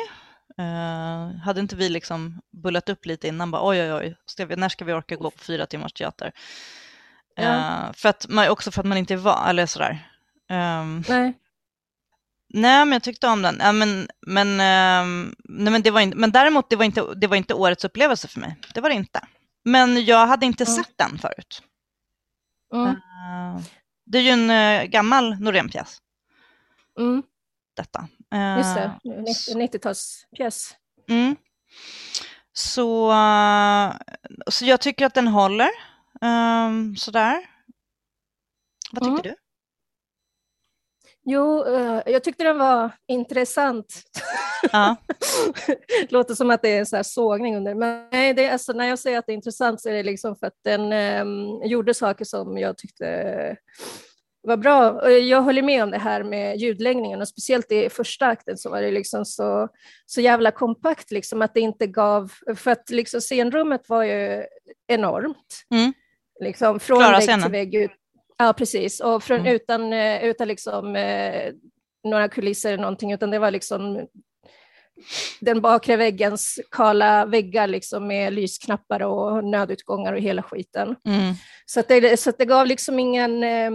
[0.60, 4.56] Uh, hade inte vi liksom bullat upp lite innan, bara oj oj oj, ska vi,
[4.56, 6.32] när ska vi orka gå på fyra timmars teater?
[7.34, 7.56] Ja.
[7.56, 10.10] Uh, för att, också för att man inte van, eller sådär.
[10.50, 11.38] Um, nej.
[12.48, 13.56] Nej, men jag tyckte om den.
[13.60, 17.26] Ja, men, men, uh, nej, men, det var inte, men däremot, det var, inte, det
[17.26, 18.56] var inte årets upplevelse för mig.
[18.74, 19.20] Det var det inte.
[19.64, 20.74] Men jag hade inte mm.
[20.74, 21.62] sett den förut.
[22.74, 22.88] Mm.
[22.88, 23.62] Uh,
[24.06, 25.98] det är ju en uh, gammal Norén-pjäs.
[26.98, 27.22] Mm.
[27.76, 28.08] Detta.
[28.56, 29.00] Just det,
[29.54, 30.74] 90-talspjäs.
[31.08, 31.36] Mm.
[32.52, 33.12] Så,
[34.46, 35.70] så jag tycker att den håller.
[36.20, 37.46] Um, sådär.
[38.92, 39.22] Vad tycker mm.
[39.22, 39.45] du?
[41.28, 44.02] Jo, uh, jag tyckte den var intressant.
[44.72, 44.96] Ja.
[46.08, 48.88] Låter som att det är en så sågning under, men nej, det är, alltså, när
[48.88, 50.92] jag säger att det är intressant så är det liksom för att den
[51.26, 53.56] um, gjorde saker som jag tyckte
[54.42, 55.10] var bra.
[55.10, 58.82] Jag håller med om det här med ljudläggningen och speciellt i första akten så var
[58.82, 59.68] det liksom så,
[60.06, 64.44] så jävla kompakt liksom att det inte gav, för att liksom scenrummet var ju
[64.86, 65.64] enormt.
[65.74, 65.92] Mm.
[66.40, 67.42] Liksom från Klara vägg scenen.
[67.42, 67.90] till vägg ut.
[68.38, 69.00] Ja, precis.
[69.00, 69.54] Och från, mm.
[69.54, 71.52] utan, eh, utan liksom, eh,
[72.04, 74.06] några kulisser eller någonting, utan det var liksom
[75.40, 80.96] den bakre väggens kala väggar liksom med lysknappar och nödutgångar och hela skiten.
[81.04, 81.34] Mm.
[81.66, 83.70] Så, att det, så att det gav liksom ingen eh,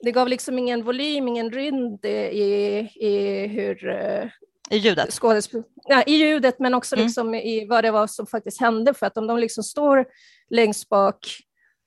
[0.00, 4.28] det gav liksom ingen volym, ingen rymd i, i hur eh,
[4.70, 5.12] i ljudet?
[5.12, 5.62] Skådespel...
[5.84, 7.06] Ja, I ljudet, men också mm.
[7.06, 8.94] liksom i vad det var som faktiskt hände.
[8.94, 10.06] För att om de liksom står
[10.50, 11.18] längst bak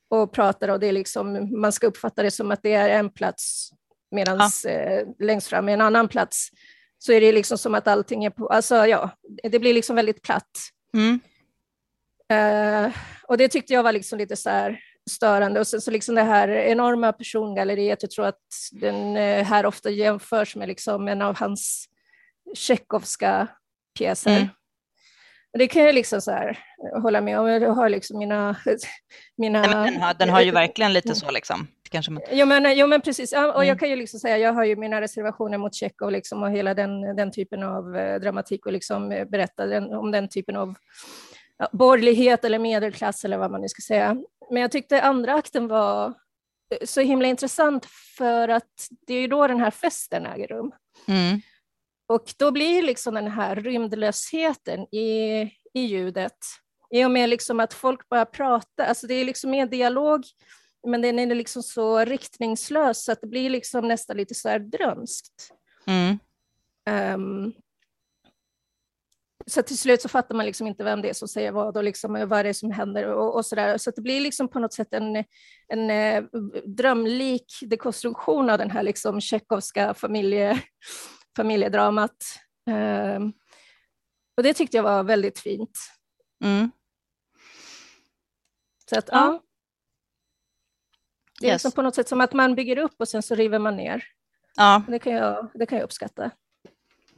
[0.10, 3.10] och pratar och det är liksom, man ska uppfatta det som att det är en
[3.10, 3.72] plats
[4.12, 4.70] medan ja.
[4.70, 6.50] eh, längst fram är en annan plats,
[6.98, 8.48] så är det liksom som att allting är på...
[8.48, 9.10] Alltså ja,
[9.44, 10.50] det blir liksom väldigt platt.
[10.94, 11.20] Mm.
[12.34, 12.96] Uh,
[13.28, 15.60] och det tyckte jag var liksom lite så här, störande.
[15.60, 18.42] Och sen så liksom det här enorma persongalleriet, jag tror att
[18.72, 21.86] den eh, här ofta jämförs med liksom en av hans
[22.56, 23.48] tjeckovska
[23.98, 24.38] pjäser.
[24.38, 24.48] Mm.
[25.58, 26.60] Det kan jag liksom så här
[27.02, 27.48] hålla med om.
[27.48, 28.56] Jag har liksom mina...
[29.38, 32.12] mina Nej, den, har, den har ju verkligen lite så liksom kanske.
[32.12, 32.24] Men...
[32.32, 33.32] Jo, men, jo, men precis.
[33.32, 33.68] Ja, och mm.
[33.68, 36.74] jag kan ju liksom säga, jag har ju mina reservationer mot Tjechov liksom, och hela
[36.74, 40.76] den, den typen av eh, dramatik och liksom eh, berätta den, om den typen av
[41.58, 44.18] ja, borgerlighet eller medelklass eller vad man nu ska säga.
[44.52, 47.86] Men jag tyckte andra akten var eh, så himla intressant
[48.18, 50.72] för att det är ju då den här festen äger rum.
[51.08, 51.42] Mm.
[52.10, 55.42] Och då blir liksom den här rymdlösheten i,
[55.74, 56.38] i ljudet,
[56.92, 60.24] i och med liksom att folk bara pratar, alltså det är liksom mer dialog,
[60.88, 64.60] men den är liksom så riktningslös så att det blir liksom nästan lite så här
[64.60, 65.52] drömskt.
[65.88, 66.20] Mm.
[67.16, 67.54] Um,
[69.48, 71.84] så till slut så fattar man liksom inte vem det är som säger vad och
[71.84, 73.78] liksom vad det är som händer och, och så där.
[73.78, 75.24] Så det blir liksom på något sätt en,
[75.68, 76.24] en eh,
[76.66, 80.62] drömlik dekonstruktion av den här liksom tjeckovska familje,
[81.36, 82.40] familjedramat.
[83.16, 83.34] Um,
[84.38, 85.80] och det tyckte jag var väldigt fint.
[86.44, 86.72] Mm.
[88.90, 89.18] Så att, ja.
[89.18, 89.44] ja.
[91.40, 91.64] Det är yes.
[91.64, 94.04] liksom på något sätt som att man bygger upp och sen så river man ner.
[94.56, 94.84] Ja.
[94.88, 96.32] Det kan jag, det kan jag uppskatta.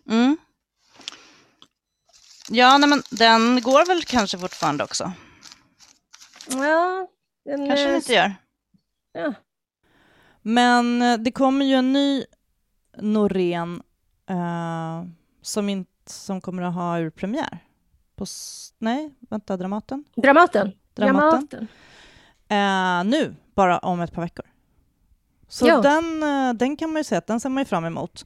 [0.09, 0.37] Mm.
[2.49, 5.11] Ja, nej, men den går väl kanske fortfarande också?
[6.47, 7.07] Ja.
[7.45, 8.35] Den, kanske den inte gör.
[9.11, 9.33] Ja.
[10.41, 12.25] Men eh, det kommer ju en ny
[12.97, 13.83] Norén
[14.29, 15.03] uh,
[15.41, 17.59] som, inte, som kommer att ha urpremiär.
[18.15, 18.25] På,
[18.77, 20.05] nej, vänta, Dramaten?
[20.15, 20.71] Dramaten.
[20.93, 21.47] Dramaten.
[21.49, 21.67] Dramaten.
[22.51, 24.45] Uh, nu, bara om ett par veckor.
[25.47, 25.81] Så ja.
[25.81, 28.25] den, uh, den kan man ju säga att den ser man ju fram emot.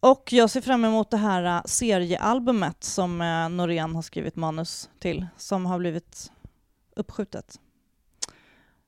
[0.00, 3.18] Och jag ser fram emot det här seriealbumet som
[3.50, 6.32] Norén har skrivit manus till, som har blivit
[6.96, 7.60] uppskjutet.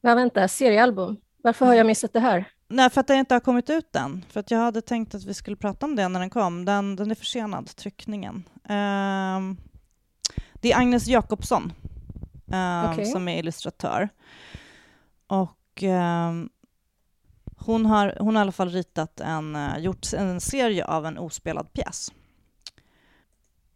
[0.01, 1.17] Ja, vänta, seriealbum?
[1.43, 2.51] Varför har jag missat det här?
[2.75, 4.25] Nej, för att det inte har kommit ut än.
[4.29, 6.65] För att jag hade tänkt att vi skulle prata om det när den kom.
[6.65, 8.35] Den, den är försenad, tryckningen.
[8.71, 9.57] Uh,
[10.55, 11.73] det är Agnes Jakobsson
[12.53, 13.05] uh, okay.
[13.05, 14.09] som är illustratör.
[15.27, 16.45] Och uh,
[17.57, 21.19] hon, har, hon har i alla fall ritat en, uh, gjort en serie av en
[21.19, 22.13] ospelad pjäs.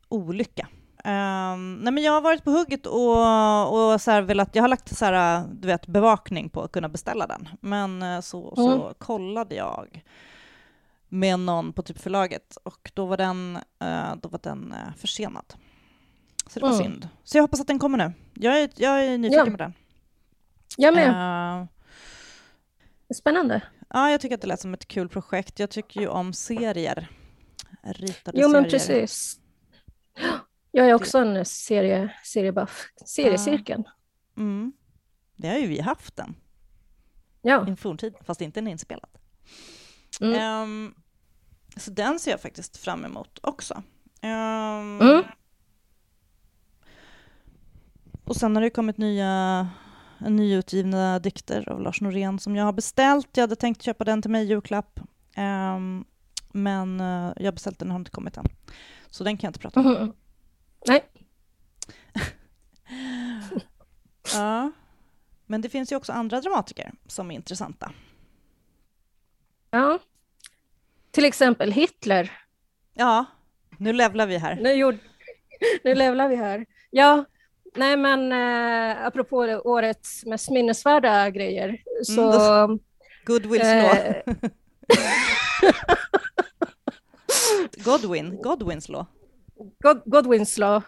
[0.08, 0.68] Olycka
[1.06, 4.68] Um, nej men jag har varit på hugget och, och så här velat, jag har
[4.68, 7.48] lagt så här, du vet, bevakning på att kunna beställa den.
[7.60, 8.78] Men eh, så, mm.
[8.78, 10.04] så kollade jag
[11.08, 15.54] med någon på typ förlaget och då var den, uh, då var den uh, försenad.
[16.46, 16.84] Så det var mm.
[16.84, 17.08] synd.
[17.24, 18.12] Så jag hoppas att den kommer nu.
[18.34, 19.50] Jag är, jag är nyfiken ja.
[19.50, 19.74] på den.
[20.76, 21.08] Jag med.
[21.60, 21.66] Uh,
[23.14, 23.62] Spännande.
[23.88, 25.58] Ja, jag tycker att det lät som ett kul projekt.
[25.58, 27.08] Jag tycker ju om serier.
[27.82, 28.48] Ritade jo, serier.
[28.48, 29.40] men precis.
[30.76, 32.86] Jag är också en serie, seriebuff.
[33.06, 33.84] Seriecirkeln.
[34.36, 34.72] Mm.
[35.36, 36.34] Det har ju vi haft den.
[37.42, 37.66] Ja.
[37.66, 39.10] I en forntid, fast inte en inspelad.
[40.20, 40.62] Mm.
[40.62, 40.94] Um,
[41.76, 43.82] så den ser jag faktiskt fram emot också.
[44.22, 45.22] Um, mm.
[48.24, 49.68] Och sen har det kommit nya
[50.18, 53.28] nyutgivna dikter av Lars Norén som jag har beställt.
[53.32, 55.00] Jag hade tänkt köpa den till mig i julklapp.
[55.36, 56.04] Um,
[56.52, 58.46] men uh, jag har beställt den och har inte kommit än.
[59.10, 60.12] Så den kan jag inte prata om.
[60.88, 61.00] Mm.
[61.00, 61.04] Nej.
[64.34, 64.72] ja.
[65.46, 67.92] Men det finns ju också andra dramatiker som är intressanta.
[69.70, 69.98] Ja.
[71.10, 72.32] Till exempel Hitler.
[72.94, 73.24] Ja,
[73.78, 74.56] nu levlar vi här.
[74.60, 74.98] Nu, gjorde,
[75.84, 76.66] nu levlar vi här.
[76.90, 77.24] Ja,
[77.74, 82.32] nej men eh, apropå årets mest minnesvärda grejer så...
[82.64, 82.78] Mm,
[83.24, 84.22] Goodwills eh,
[87.84, 89.06] Godwin, Godwins law.
[89.78, 90.82] God, Godwins law,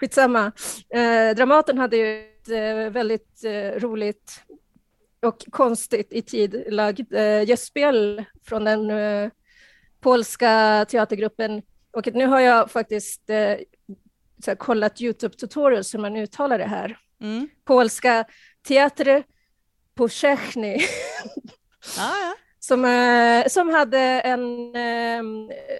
[0.00, 0.52] skitsamma.
[0.94, 4.42] Eh, Dramaten hade ju ett eh, väldigt eh, roligt
[5.22, 9.30] och konstigt i tid lagd eh, gästspel från den eh,
[10.00, 11.62] polska teatergruppen.
[11.90, 16.98] Och nu har jag faktiskt eh, kollat Youtube-tutorials hur man uttalar det här.
[17.20, 17.48] Mm.
[17.64, 18.24] Polska
[18.68, 19.22] Teatr
[19.94, 20.78] Powszechny.
[21.98, 22.34] Ah, ja
[22.66, 25.22] som, eh, som hade en, eh,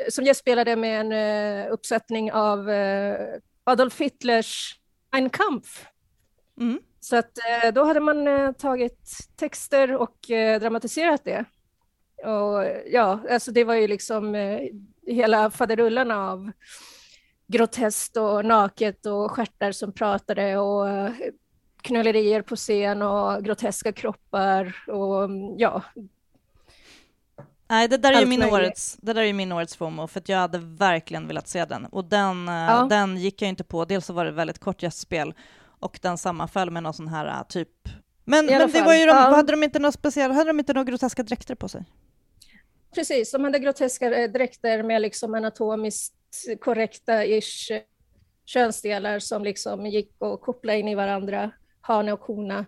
[0.09, 3.17] som gästspelade med en eh, uppsättning av eh,
[3.65, 4.81] Adolf Hitlers
[5.13, 5.87] Ein Kampf.
[6.61, 6.79] Mm.
[7.01, 10.17] Så att eh, då hade man eh, tagit texter och
[10.61, 11.45] dramatiserat det.
[12.25, 14.37] Och ja, alltså det var ju liksom
[15.07, 16.51] hela faderullan av
[17.47, 20.87] groteskt och naket och stjärtar som pratade och
[21.83, 25.83] knullerier på scen och groteska kroppar och ja,
[27.69, 30.29] Nej, det där är ju min årets, det där är min årets FOMO, för att
[30.29, 31.87] jag hade verkligen velat se den.
[31.87, 32.87] Och den, eh, ja.
[32.91, 33.85] den gick jag inte på.
[33.85, 35.35] Dels så var det väldigt kort gästspel
[35.81, 37.69] och den sammanföll med någon sån här eh, typ...
[38.25, 39.35] Men, men det var ju de, ja.
[39.37, 41.85] hade de inte några speciella, hade de inte några groteska dräkter på sig?
[42.95, 46.15] Precis, de hade groteska eh, dräkter med liksom anatomiskt
[46.61, 47.71] korrekta ish
[48.45, 51.51] könsdelar som liksom gick och kopplade in i varandra.
[51.85, 52.67] Hane och kona.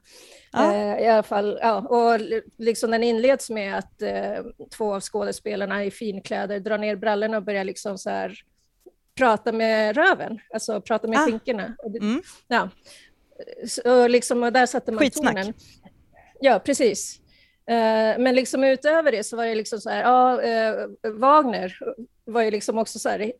[0.52, 0.74] Ja.
[0.74, 2.20] Eh, I alla fall, ja, och
[2.56, 4.44] liksom den inleds med att eh,
[4.76, 8.34] två av skådespelarna i finkläder drar ner brallorna och börjar liksom så här
[9.14, 11.26] prata med röven, alltså prata med ah.
[11.26, 11.76] skinkorna.
[12.00, 12.22] Mm.
[12.48, 12.68] Ja.
[13.66, 15.34] Så liksom, och där satte man Skitsnack.
[15.34, 15.54] tonen.
[16.40, 17.20] Ja, precis.
[17.70, 20.40] Uh, men liksom utöver det så var det liksom så här, ja,
[21.04, 21.78] uh, Wagner
[22.24, 23.32] var ju liksom också så här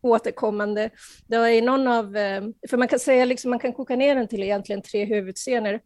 [0.00, 0.90] återkommande.
[1.26, 4.14] Det var i någon av, uh, för man kan säga liksom, man kan koka ner
[4.14, 5.80] den till egentligen tre huvudscener.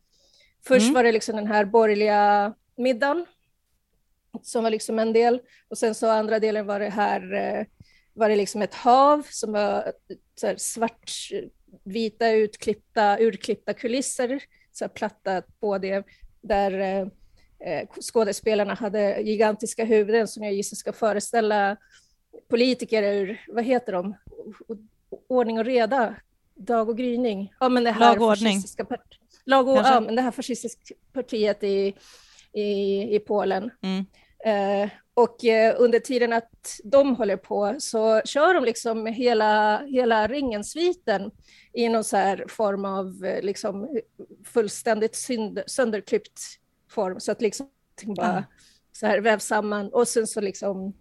[0.67, 0.95] Först mm.
[0.95, 3.27] var det liksom den här borgerliga middagen
[4.43, 7.67] som var liksom en del och sen så andra delen var det här
[8.15, 9.93] var det liksom ett hav som var
[10.35, 16.07] så här svartvita utklippta, urklippta kulisser, så här platta på det,
[16.41, 17.07] där eh,
[17.69, 21.77] eh, skådespelarna hade gigantiska huvuden som jag gissar ska föreställa
[22.49, 24.15] politiker ur, vad heter de,
[25.29, 26.15] ordning och reda,
[26.55, 27.55] dag och gryning.
[27.61, 28.63] Ja, men det här lag och ordning.
[28.89, 31.95] Part- lag och, ja, men det här fascistiska partiet i,
[32.53, 33.71] i, i Polen.
[33.83, 34.07] Mm.
[34.45, 40.29] Eh, och eh, under tiden att de håller på så kör de liksom hela, hela
[40.29, 41.31] ringen-sviten
[41.73, 42.05] i någon
[42.49, 44.01] form av eh, liksom
[44.45, 46.41] fullständigt synd, sönderklippt
[46.89, 47.69] form så att liksom
[48.05, 48.45] bara ah.
[48.93, 50.93] så här vävs samman och sen så liksom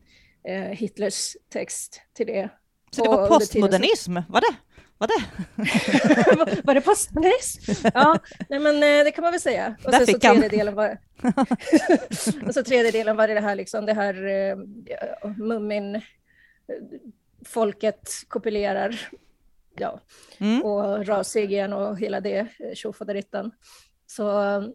[0.43, 2.49] eh, Hitlers text till det.
[2.91, 4.23] Så det var postmodernism, så...
[4.29, 4.55] var det?
[4.97, 6.61] Var det?
[6.63, 7.87] var det postmodernism?
[7.93, 9.75] Ja, nej men eh, det kan man väl säga.
[9.85, 10.97] Och sen så tredje delen var
[12.47, 14.57] och så tredje delen var det, det här, liksom, det här uh,
[15.37, 16.01] mummin,
[17.45, 19.09] folket kopulerar
[19.77, 19.99] ja,
[20.37, 20.61] mm.
[20.61, 23.51] och rasig igen och hela det tjofaderittan.
[24.07, 24.23] Så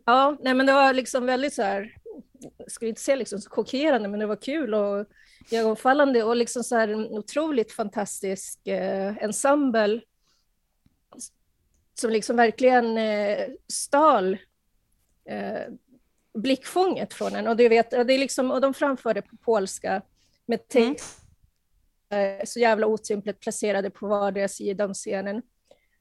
[0.05, 1.95] ja, nej men det var liksom väldigt så här,
[2.67, 5.07] skulle inte säga liksom så chockerande, men det var kul och
[5.53, 10.01] ögonfallande och liksom så här en otroligt fantastisk eh, ensemble
[12.01, 14.39] som liksom verkligen eh, stal
[15.29, 15.73] eh,
[16.35, 17.47] blickfånget från en.
[17.47, 20.03] Och, du vet, och, det är liksom, och de framförde på polska
[20.47, 21.19] med text
[22.11, 22.41] mm.
[22.41, 25.43] eh, så jävla otympligt placerade på vardera sida om scenen.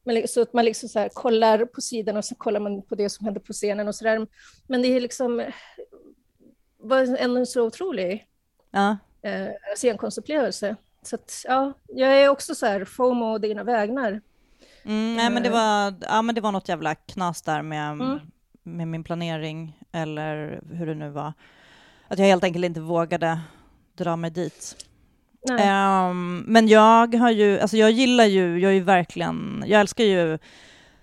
[0.04, 3.10] Men, så att man liksom så kollar på sidan och så kollar man på det
[3.10, 4.28] som händer på scenen och så där.
[4.68, 5.46] Men det är liksom
[6.78, 8.28] var ändå så otrolig
[8.72, 8.98] ja.
[9.26, 10.76] Eh, scenkonstupplevelse.
[11.02, 14.22] Så att, ja, jag är också så här FOMO dina vägnar.
[14.84, 15.54] Mm, nej men det eh.
[15.54, 18.20] var, ja men det var något jävla knas där med, mm.
[18.64, 21.34] med min planering, eller hur det nu var.
[22.08, 23.40] Att jag helt enkelt inte vågade
[23.96, 24.76] dra mig dit.
[25.50, 30.04] Um, men jag har ju, alltså jag gillar ju, jag är ju verkligen, jag älskar
[30.04, 30.38] ju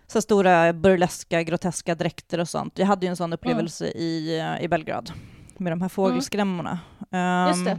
[0.07, 2.79] så stora burleska, groteska dräkter och sånt.
[2.79, 3.99] Jag hade ju en sån upplevelse mm.
[3.99, 5.13] i, i Belgrad
[5.57, 5.91] med de här mm.
[5.91, 6.79] fågelskrämmorna.
[7.11, 7.79] Um, Just det.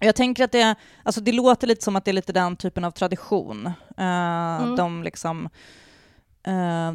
[0.00, 2.84] Jag tänker att det, alltså det låter lite som att det är lite den typen
[2.84, 3.66] av tradition.
[3.66, 4.76] Uh, mm.
[4.76, 5.48] De liksom,
[6.48, 6.92] uh,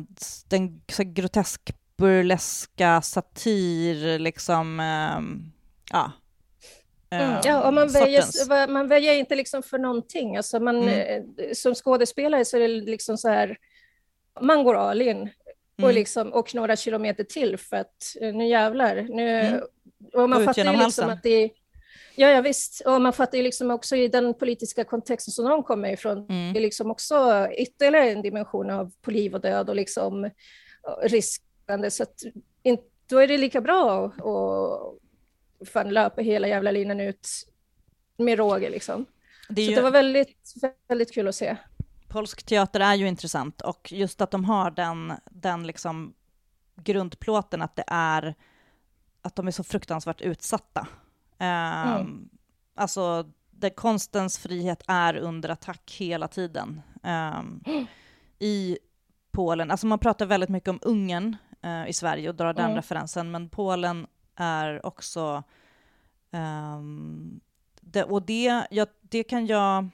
[0.48, 5.22] den så grotesk burleska satir, liksom, uh,
[5.92, 6.12] ja.
[7.10, 10.38] Mm, ja, och man väjer, man väjer inte liksom för någonting.
[10.38, 11.34] Alltså man, mm.
[11.54, 13.58] Som skådespelare så är det liksom så här,
[14.42, 15.30] man går all in
[15.78, 15.96] och, mm.
[15.96, 18.96] liksom, och några kilometer till för att nu jävlar.
[19.10, 19.62] Nu, mm.
[20.14, 21.50] och man fattar ju liksom att det
[22.16, 22.82] Ja, ja visst.
[22.86, 26.54] Och man fattar ju liksom också i den politiska kontexten som de kommer ifrån, mm.
[26.54, 30.30] det är liksom också ytterligare en dimension av på liv och död och liksom
[31.04, 31.92] riskande.
[31.92, 32.24] Så att,
[33.10, 37.30] då är det lika bra att fan löpa hela jävla linan ut
[38.18, 39.06] med råge liksom.
[39.50, 39.70] Det ju...
[39.70, 40.54] Så det var väldigt,
[40.88, 41.58] väldigt kul att se.
[42.08, 46.14] Polsk teater är ju intressant och just att de har den, den liksom
[46.76, 48.36] grundplåten att det är
[49.22, 50.88] att de är så fruktansvärt utsatta
[51.44, 52.02] mm.
[52.02, 52.30] Ehm,
[52.76, 56.82] alltså, där konstens frihet är under attack hela tiden.
[57.04, 57.64] Um,
[58.40, 58.78] I
[59.32, 62.76] Polen, alltså man pratar väldigt mycket om Ungern uh, i Sverige och drar den mm.
[62.76, 65.44] referensen, men Polen är också...
[66.32, 67.42] Um,
[67.82, 69.90] det, och det, ja, det kan jag...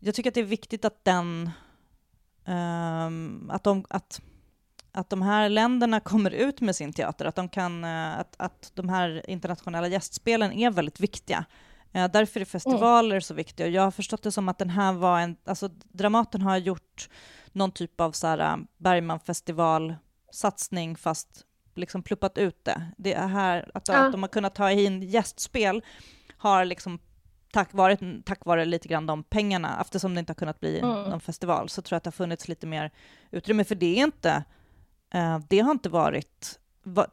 [0.00, 1.50] Jag tycker att det är viktigt att den...
[2.44, 4.20] Um, att, de, att
[4.92, 8.72] att de här länderna kommer ut med sin teater, att de, kan, eh, att, att
[8.74, 11.44] de här internationella gästspelen är väldigt viktiga.
[11.92, 13.22] Eh, därför är festivaler mm.
[13.22, 13.66] så viktiga.
[13.66, 17.08] Jag har förstått det som att den här var en, alltså Dramaten har gjort
[17.52, 22.82] någon typ av så här eh, Bergman-festival-satsning fast liksom pluppat ut det.
[22.96, 23.96] Det är här, att, ja.
[23.96, 25.82] att de har kunnat ta in gästspel
[26.36, 26.98] har liksom
[27.52, 31.10] tack vare, tack vare lite grann de pengarna, eftersom det inte har kunnat bli mm.
[31.10, 32.90] någon festival, så tror jag att det har funnits lite mer
[33.30, 34.44] utrymme, för det är inte
[35.48, 36.60] det har inte varit,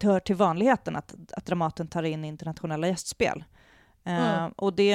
[0.01, 3.43] hör till vanligheten att, att Dramaten tar in internationella gästspel.
[4.03, 4.51] Eh, mm.
[4.51, 4.91] Och det,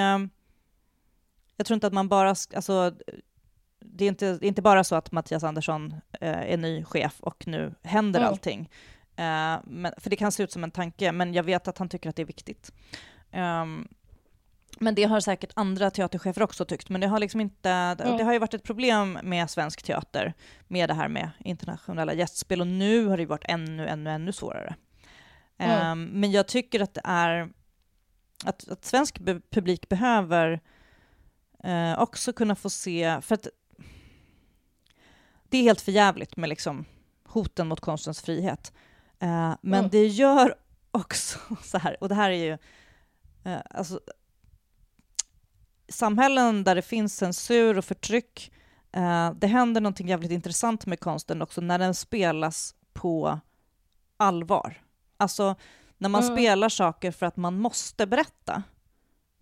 [1.56, 3.20] jag tror inte att man bara, alltså, det
[3.80, 7.74] det är inte, inte bara så att Mattias Andersson eh, är ny chef och nu
[7.82, 8.30] händer Mm.
[8.30, 8.70] allting.
[9.16, 11.88] Eh, men, för det kan se ut som en tanke, men jag vet att han
[11.88, 12.72] tycker att det är viktigt.
[13.30, 13.88] Ehm,
[14.80, 18.16] men det har säkert andra teaterchefer också tyckt, men det har liksom inte, Mm.
[18.16, 20.34] det har ju varit ett problem med svensk teater,
[20.68, 24.32] med det här med internationella gästspel, och nu har det ju varit ännu, ännu, ännu
[24.32, 24.74] svårare.
[25.58, 25.80] Mm.
[25.80, 27.48] Ehm, men jag tycker att det är,
[28.44, 29.18] att, att svensk
[29.50, 30.60] publik behöver
[31.64, 33.46] eh, också kunna få se, för att
[35.48, 36.84] det är helt förjävligt med liksom
[37.24, 38.72] hoten mot konstens frihet.
[39.18, 39.90] Eh, men Mm.
[39.90, 40.54] det gör
[40.90, 42.58] också så här, och det här är ju,
[43.44, 44.00] eh, alltså,
[45.88, 48.52] samhällen där det finns censur och förtryck,
[48.92, 53.40] eh, det händer någonting jävligt intressant med konsten också när den spelas på
[54.16, 54.82] allvar.
[55.16, 55.54] Alltså
[55.98, 56.36] när man Mm.
[56.36, 58.62] spelar saker för att man måste berätta.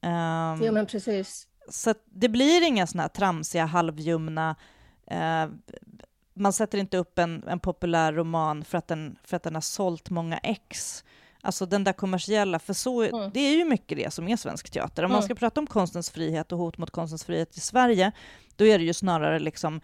[0.02, 1.48] Ehm, Jo, men precis.
[1.68, 4.56] så det blir inga såna här tramsiga, halvljumna...
[5.06, 5.46] Eh,
[6.34, 9.60] man sätter inte upp en, en populär roman för att, den, för att den har
[9.60, 11.04] sålt många ex.
[11.42, 13.30] Alltså den där kommersiella, för så, Mm.
[13.34, 15.02] det är ju mycket det som är svensk teater.
[15.04, 15.24] Om man Mm.
[15.24, 18.12] ska prata om konstens frihet och hot mot konstens frihet i Sverige,
[18.56, 19.80] då är det ju snarare liksom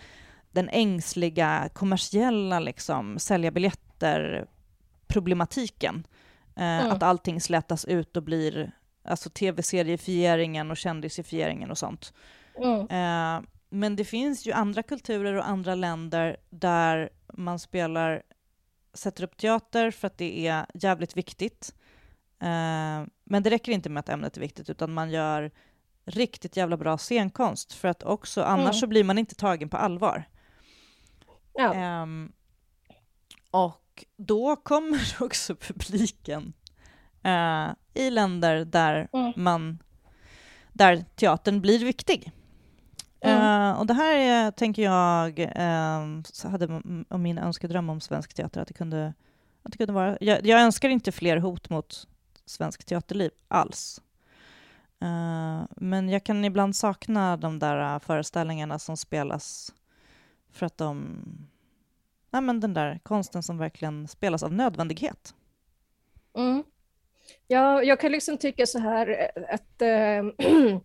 [0.53, 6.07] den ängsliga, kommersiella, liksom, sälja biljetter-problematiken.
[6.57, 6.93] Eh, Mm.
[6.93, 8.73] Att allting slätas ut och blir
[9.05, 12.13] alltså tv-seriefieringen och kändisifieringen och sånt.
[12.63, 12.81] Mm.
[12.81, 13.41] Eh,
[13.71, 18.23] men det finns ju andra kulturer och andra länder där man spelar,
[18.97, 21.75] sätter upp teater för att det är jävligt viktigt.
[22.41, 25.51] Eh, men det räcker inte med att ämnet är viktigt, utan man gör
[26.05, 28.73] riktigt jävla bra scenkonst, för att också, annars Mm.
[28.75, 30.25] så blir man inte tagen på allvar.
[31.55, 31.75] Ja.
[31.75, 32.33] Ehm,
[33.51, 36.53] och då kommer också publiken
[37.23, 39.33] eh, i länder där Mm.
[39.37, 39.83] man
[40.73, 42.33] där teatern blir viktig.
[43.27, 43.71] Mm.
[43.71, 45.53] Eh, och det här är, tänker jag,
[46.33, 49.15] så hade om min önskedröm om svensk teater, att det kunde,
[49.63, 50.19] att det kunde vara...
[50.21, 52.09] Jag, jag önskar inte fler hot mot
[52.47, 54.01] svensk teaterliv alls.
[55.01, 59.75] Eh, men jag kan ibland sakna de där eh, föreställningarna som spelas
[60.53, 61.23] för att de...
[62.31, 65.35] Nej, men den där konsten som verkligen spelas av nödvändighet.
[66.37, 66.65] Mm.
[67.47, 69.83] Ja, jag kan liksom tycka så här att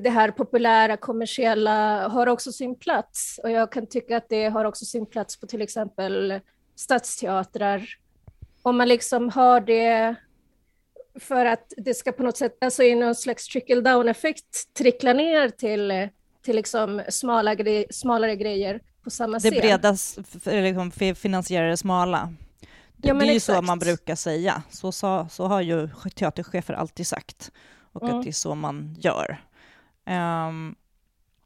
[0.00, 4.64] det här populära kommersiella har också sin plats och jag kan tycka att det har
[4.64, 6.40] också sin plats på till exempel
[6.76, 7.82] stadsteatrar.
[8.62, 10.14] Om man liksom har det
[11.20, 15.12] för att det ska på något sätt, alltså i någon slags trickle down effekt trickla
[15.12, 16.08] ner till,
[16.42, 19.60] till liksom smala gre smalare grejer på samma Det scen.
[19.60, 22.32] breda s- f- liksom, fi- finansierar det smala.
[22.96, 24.62] Det, Ja, det är ju så man brukar säga.
[24.70, 27.52] Så, sa, så har ju teaterchefer alltid sagt.
[27.92, 28.16] Och Mm.
[28.16, 29.44] att det är så man gör.
[30.04, 30.74] Ehm,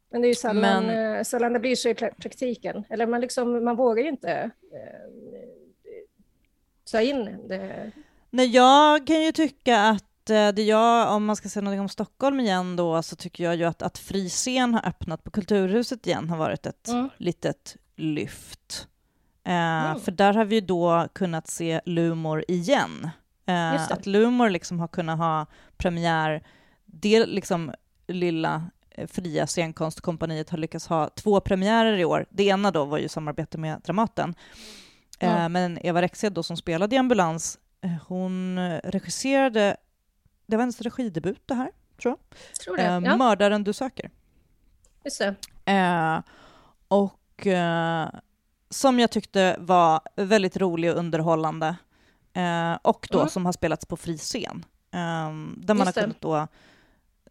[0.09, 2.83] Men det är ju sällan, Men- eh, sällan det blir så i pra- praktiken.
[2.89, 4.31] Eller man, liksom, man vågar ju inte
[4.73, 5.09] eh,
[6.91, 7.91] ta in det.
[8.29, 11.89] nej, jag kan ju tycka att eh, det jag, om man ska säga något om
[11.89, 16.07] Stockholm igen då, så tycker jag ju att, att fri scen har öppnat på Kulturhuset
[16.07, 17.09] igen har varit ett Mm.
[17.17, 18.87] litet lyft.
[19.43, 19.53] Eh,
[19.85, 19.99] Mm.
[19.99, 23.09] För där har vi då kunnat se Lumor igen.
[23.45, 25.45] Eh, att Lumor liksom har kunnat ha
[25.77, 26.43] premiär,
[26.85, 27.71] det liksom
[28.07, 32.25] lilla eh, fria scenkonstkompaniet har lyckats ha två premiärer i år.
[32.29, 34.35] Det ena då var ju samarbete med Dramaten.
[35.19, 35.51] Mm.
[35.51, 39.77] Men Eva Rexed då som spelade i Ambulans, eh, hon regisserade,
[40.47, 42.39] det var hennes regidebut det här, tror jag.
[42.63, 42.83] Tror det.
[42.83, 44.09] Eh, ja, Mördaren du söker.
[45.05, 45.35] just det.
[45.71, 46.19] Eh,
[46.87, 48.09] och eh,
[48.69, 51.75] som jag tyckte var väldigt rolig och underhållande.
[52.81, 53.29] Och då Mm.
[53.29, 54.65] som har spelats på fri scen.
[54.91, 56.01] Där man har Just det.
[56.01, 56.47] kunnat då...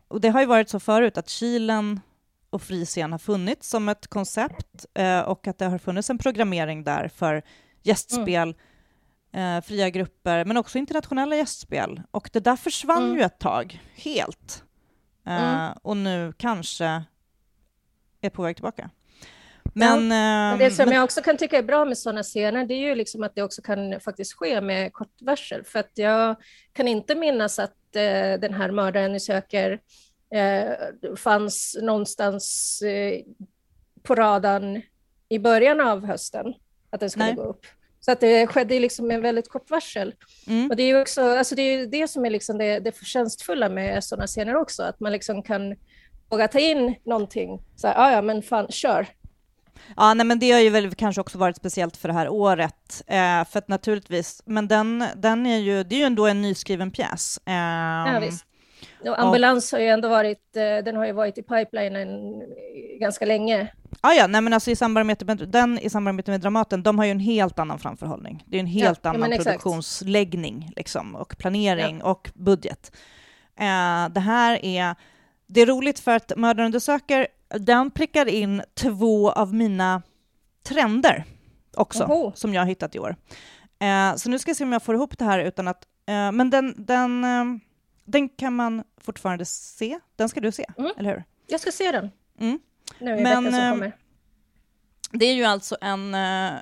[0.09, 2.01] Och det har ju varit så förut att Kilen
[2.51, 6.19] och fri scen har funnits som ett koncept eh, och att det har funnits en
[6.19, 7.43] programmering där för
[7.83, 8.55] gästspel,
[9.33, 9.57] Mm.
[9.59, 12.03] eh, fria grupper, men också internationella gästspel.
[12.11, 13.17] Och det där försvann Mm.
[13.17, 14.65] ju ett tag, helt.
[15.27, 15.73] Eh, Mm.
[15.83, 17.05] Och nu kanske
[18.21, 18.91] är på väg tillbaka.
[19.79, 22.65] Men, Men ehm, det som men- jag också kan tycka är bra med sådana scener,
[22.67, 25.65] det är ju liksom att det också kan faktiskt ske med kortvarsel.
[25.65, 26.37] För att jag
[26.73, 29.81] kan inte minnas att eh, den här mördaren ni söker
[30.35, 33.21] eh, fanns någonstans eh,
[34.03, 34.83] på radarn
[35.29, 36.55] i början av hösten,
[36.91, 37.35] att den skulle Nej.
[37.35, 37.67] gå upp.
[38.01, 40.15] Så att det skedde liksom med väldigt kort varsel.
[40.47, 42.93] mm, Och det är ju också, alltså det, är det som är liksom det, det
[42.93, 45.77] förtjänstfulla med sådana scener också, att man liksom kan
[46.29, 47.63] våga ta in någonting.
[47.77, 49.07] Så här, "Ah, ja, men fan, kör.
[49.97, 53.03] Ja, nej, men det har ju väl kanske också varit speciellt för det här året.
[53.07, 56.91] Eh, för att naturligtvis, men den, den är ju, det är ju ändå en nyskriven
[56.91, 57.41] pjäs.
[57.45, 58.45] Ja, Ehm, visst.
[59.01, 62.09] Och ambulans har ju ändå varit, eh, den har ju varit i pipelinen
[63.01, 63.73] ganska länge.
[64.01, 67.05] Ah, ja, nej men alltså i samarbete med, den i samarbete med Dramaten, de har
[67.05, 68.45] ju en helt annan framförhållning.
[68.47, 72.11] Det är en helt ja, annan produktionsläggning liksom, och planering ja.
[72.11, 72.97] och budget.
[73.59, 74.95] Eh, det här är,
[75.47, 80.03] det är roligt för att Mördaren du söker, den prickar in två av mina
[80.63, 81.25] trender
[81.77, 82.33] också, Oho.
[82.35, 83.17] som jag har hittat i år.
[83.79, 86.33] Eh, så nu ska jag se om jag får ihop det här utan att, eh,
[86.33, 87.45] men den, den, eh,
[88.05, 89.99] den kan man fortfarande se.
[90.17, 90.93] Den ska du se, mm.
[90.99, 91.25] eller hur?
[91.47, 92.11] Jag ska se den.
[92.39, 92.59] Mm.
[92.99, 93.97] Nu i Men, veckan som eh, kommer.
[95.11, 96.61] Det är ju alltså en uh,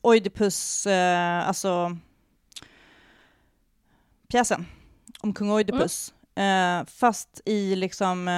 [0.02, 1.96] Oidipus, uh, alltså
[4.28, 4.66] pjäsen
[5.20, 6.80] om kung Oidipus, mm.
[6.80, 8.28] uh, fast i liksom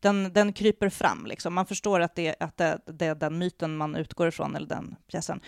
[0.00, 1.26] den, den kryper fram.
[1.26, 1.54] Liksom.
[1.54, 4.96] Man förstår att, det, att det, det, är den myten man utgår ifrån, eller den
[5.10, 5.40] pjäsen.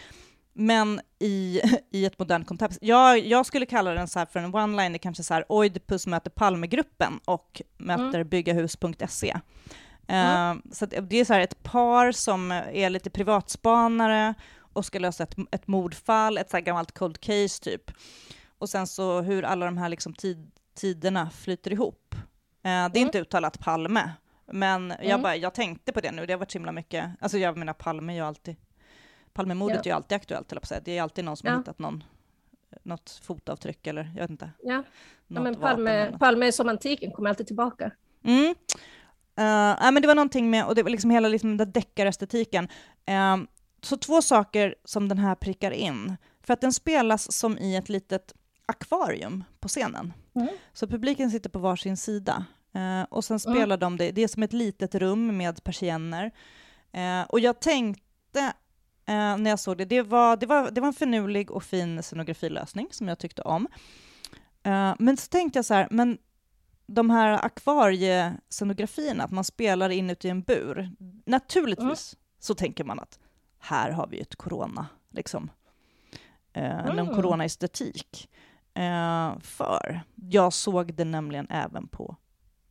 [0.53, 2.79] Men i, i ett modernt kontext.
[2.83, 6.31] Jag, jag skulle kalla den så här för en one-liner, kanske så här Oidipus möter
[6.31, 8.29] Palmegruppen och möter mm.
[8.29, 9.37] byggahus.se.
[10.07, 10.57] Mm.
[10.57, 14.35] Uh, så det är så här ett par som är lite privatspanare
[14.73, 17.91] och ska lösa ett, ett mordfall, ett så här gammalt cold case typ.
[18.59, 22.15] Och sen så hur alla de här liksom tid, tiderna flyter ihop.
[22.15, 22.19] Uh,
[22.63, 23.03] det är mm.
[23.03, 24.13] inte uttalat Palme,
[24.53, 25.23] men jag, mm.
[25.23, 27.73] bara, jag tänkte på det nu, det har varit så himla mycket, alltså jag menar
[27.73, 28.57] Palme är ju alltid,
[29.33, 29.83] Palmemordet ja.
[29.83, 30.81] är ju alltid aktuellt, på säga.
[30.85, 31.53] det är alltid någon som ja.
[31.53, 32.03] har hittat något
[32.83, 34.51] något fotavtryck eller jag vet inte.
[34.63, 34.83] Ja,
[35.29, 37.91] ja men Palme, Palme som antiken kommer alltid tillbaka.
[38.25, 38.55] Mm.
[39.41, 42.69] Uh, men det var någonting med, och det var liksom hela liksom den deckarestetiken.
[43.11, 43.45] Uh,
[43.83, 46.17] så två saker som den här prickar in.
[46.43, 48.35] För att den spelas som i ett litet
[48.67, 50.13] akvarium på scenen.
[50.35, 50.49] Mm.
[50.73, 52.45] Så publiken sitter på varsin sida.
[52.77, 53.81] Uh, och sen spelar mm.
[53.81, 56.31] de det, det är som ett litet rum med persienner.
[56.97, 58.41] Uh, och jag tänkte
[59.09, 62.03] uh, när jag såg det, det var, det, var, det var en finurlig och fin
[62.03, 63.69] scenografilösning som jag tyckte om.
[64.99, 66.19] men så tänkte jag så här, men
[66.87, 70.91] de här akvariescenografierna, att man spelar inuti en bur,
[71.27, 72.21] naturligtvis mm.
[72.39, 73.19] så tänker man att
[73.59, 75.51] här har vi ett corona, liksom.
[76.53, 76.99] Mm.
[76.99, 78.31] En coronaestetik.
[79.41, 82.17] För jag såg det nämligen även på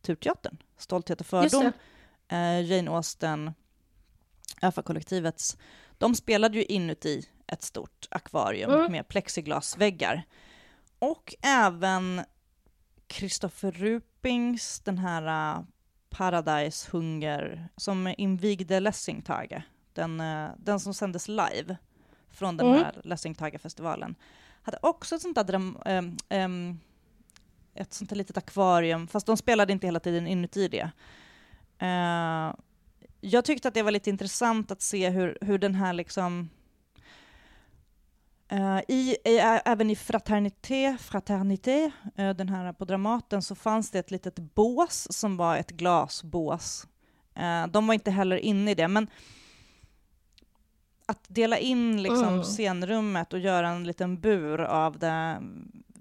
[0.02, 1.72] Turteatern, Stolthet och fördom,
[2.28, 3.54] eh, Jane Austen,
[4.62, 5.56] ÖFA-kollektivets,
[5.98, 8.92] de spelade ju inuti ett stort akvarium mm.
[8.92, 10.22] med plexiglasväggar.
[10.98, 12.24] Och även
[13.06, 15.64] Kristoffer Rupings, den här uh,
[16.10, 21.76] Paradise Hunger, som invigde Lessingtage, den, uh, den som sändes live
[22.30, 22.82] från den mm.
[22.82, 24.14] här Lessingtage-festivalen,
[24.62, 25.78] hade också ett sånt där um,
[26.28, 26.80] um,
[27.74, 30.90] ett sånt där litet akvarium, fast de spelade inte hela tiden inuti det.
[31.82, 32.54] Uh,
[33.20, 36.48] jag tyckte att det var lite intressant att se hur, hur den här liksom
[38.52, 43.98] Uh, i, i, även i Fraternité, Fraternité uh, den här på Dramaten, så fanns det
[43.98, 46.86] ett litet bås som var ett glasbås.
[47.70, 49.10] De var inte heller inne i det, men
[51.06, 52.44] att dela in liksom mm.
[52.44, 55.42] scenrummet och göra en liten bur av det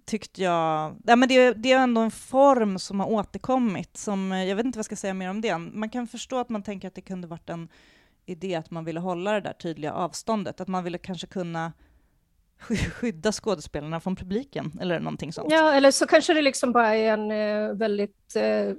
[0.10, 0.96] tyckte jag...
[1.06, 4.78] Ja, men det, det, är ändå en form som har återkommit, som, jag vet inte
[4.78, 5.58] vad jag ska säga mer om det.
[5.58, 7.70] Man kan förstå att man tänker att det kunde varit en
[8.26, 11.74] idé att man ville hålla det där tydliga avståndet, att man ville kanske kunna
[12.94, 15.52] skydda skådespelarna från publiken eller någonting sånt.
[15.52, 18.74] Ja, eller så kanske det liksom bara är en eh, väldigt eh,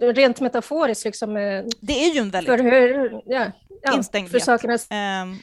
[0.00, 1.36] rent metaforiskt liksom.
[1.36, 3.52] Eh, det är ju en väldigt för hur, ja,
[3.82, 4.32] ja, instängdhet.
[4.32, 5.38] För sakernas, um,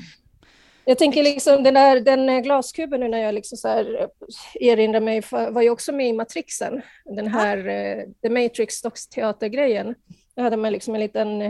[0.85, 4.09] jag tänker liksom den där den glaskuben nu när jag liksom så här
[4.53, 5.21] erinrar mig
[5.51, 7.95] var ju också med i Matrixen, den här ja.
[7.95, 9.95] uh, The Matrix Docksteater-grejen.
[10.35, 11.41] Då hade man liksom en liten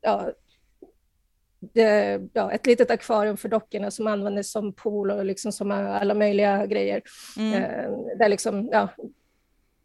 [0.00, 0.32] ja,
[1.62, 6.14] det, ja, ett litet akvarium för dockorna som användes som pool och liksom som alla
[6.14, 7.02] möjliga grejer.
[7.36, 7.54] Mm.
[7.54, 8.88] Eh, där liksom, ja,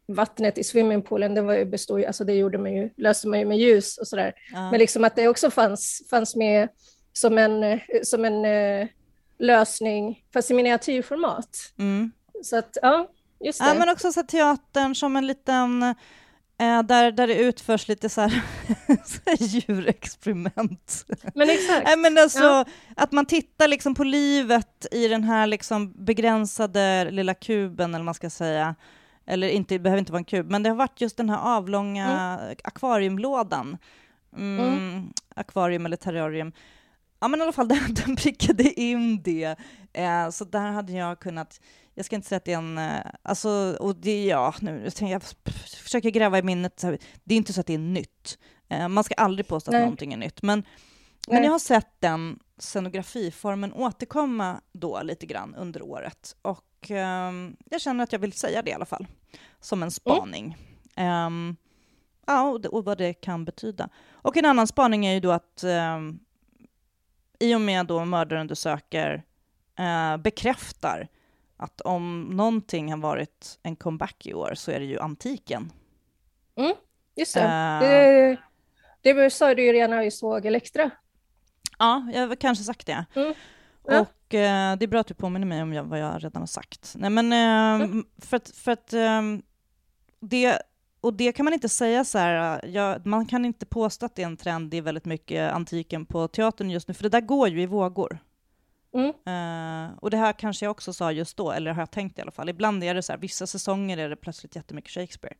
[0.06, 3.44] vattnet i swimmingpoolen, det, var ju bestod, alltså det gjorde man ju, löste man ju
[3.44, 4.34] med ljus och sådär.
[4.52, 4.70] Ja.
[4.70, 6.68] Men liksom att det också fanns, fanns med
[7.12, 8.44] som en, som en
[9.38, 11.72] lösning, fast i miniatyrformat.
[11.78, 12.12] Mm.
[12.42, 13.10] Så att, ja,
[13.40, 13.66] just det.
[13.66, 15.94] Ja, men också så teatern som en liten
[16.60, 18.30] Eh, där, där det utförs lite så här,
[19.04, 21.06] så här djurexperiment.
[21.34, 21.98] Men exakt.
[21.98, 22.64] Men alltså, ja.
[22.96, 28.14] Att man tittar liksom på livet i den här liksom begränsade lilla kuben, eller man
[28.14, 28.74] ska säga.
[29.26, 31.56] Eller inte, det behöver inte vara en kub, men det har varit just den här
[31.56, 32.56] avlånga mm.
[32.64, 33.76] akvariumlådan.
[34.36, 35.12] Mm, mm.
[35.34, 36.52] Akvarium eller terrarium.
[37.20, 39.56] Ja, men i alla fall, den, den prickade in det.
[39.92, 41.60] Eh, så där hade jag kunnat
[41.98, 45.22] jag ska inte säga att det är en, eh, alltså, och det, ja, nu, jag
[45.82, 46.84] försöker gräva i minnet,
[47.24, 48.38] det är inte så att det är nytt.
[48.68, 49.82] Eh, man ska aldrig påstå att Nej.
[49.82, 50.62] någonting är nytt, men,
[51.28, 57.80] men jag har sett den scenografiformen återkomma då lite grann under året och um, jag
[57.80, 59.06] känner att jag vill säga det i alla fall,
[59.60, 60.56] som en spaning.
[60.96, 61.56] Mm.
[62.26, 63.88] Ja, och, och vad det kan betyda.
[64.12, 65.98] Och en annan spaning är ju då att eh,
[67.38, 69.24] i och med då mördaren du söker
[69.78, 71.08] eh, bekräftar
[71.56, 75.72] att om någonting har varit en comeback i år så är det ju antiken.
[76.56, 76.74] Mm,
[77.16, 77.40] just det.
[77.42, 78.38] Uh,
[79.02, 80.90] det, det sa du ju redan när vi såg Elektra.
[81.78, 83.04] Ja, jag har kanske sagt det.
[83.14, 83.34] Mm.
[83.86, 84.00] Ja.
[84.00, 86.46] Och eh, det är bra att du påminner mig om jag, vad jag redan har
[86.46, 86.94] sagt.
[86.98, 88.04] Nej, men eh, mm.
[88.18, 89.22] för att, för att eh,
[90.20, 90.62] det,
[91.00, 94.22] och det kan man inte säga så här, jag, man kan inte påstå att det
[94.22, 97.48] är en trend, är väldigt mycket antiken på teatern just nu, för det där går
[97.48, 98.18] ju i vågor.
[98.94, 99.06] Mm.
[99.08, 102.22] Uh, och det här kanske jag också sa just då, eller har jag tänkt i
[102.22, 102.48] alla fall.
[102.48, 105.34] Ibland är det så här, vissa säsonger är det plötsligt jättemycket Shakespeare.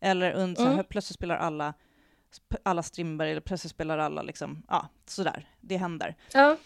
[0.00, 0.84] Eller under, så här, mm.
[0.88, 1.74] plötsligt spelar alla,
[2.62, 5.48] alla Strindberg, eller plötsligt spelar alla liksom, ja, sådär.
[5.60, 6.16] Det händer.
[6.32, 6.56] Ja.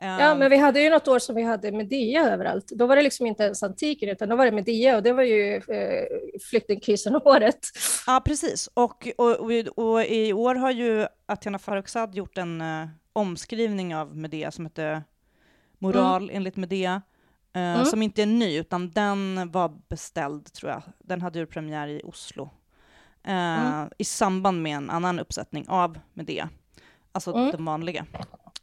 [0.00, 2.68] Ja, men vi hade ju något år som vi hade Medea överallt.
[2.68, 5.22] Då var det liksom inte ens antiken, utan då var det Medea och det var
[5.22, 6.06] ju eh,
[6.50, 7.58] flyktingkrisen-året.
[8.06, 8.68] Ja, precis.
[8.74, 14.16] Och, och, och, och, i år har ju Athena Farrokhzad gjort en uh, omskrivning av
[14.16, 15.02] Medea som heter
[15.78, 16.36] Moral mm.
[16.36, 17.02] enligt Medea,
[17.56, 17.84] uh, mm.
[17.84, 20.82] som inte är ny, utan den var beställd, tror jag.
[20.98, 22.42] Den hade ju premiär i Oslo.
[23.28, 23.90] Uh, mm.
[23.98, 26.48] I samband med en annan uppsättning av Medea,
[27.12, 27.50] alltså mm.
[27.50, 28.06] den vanliga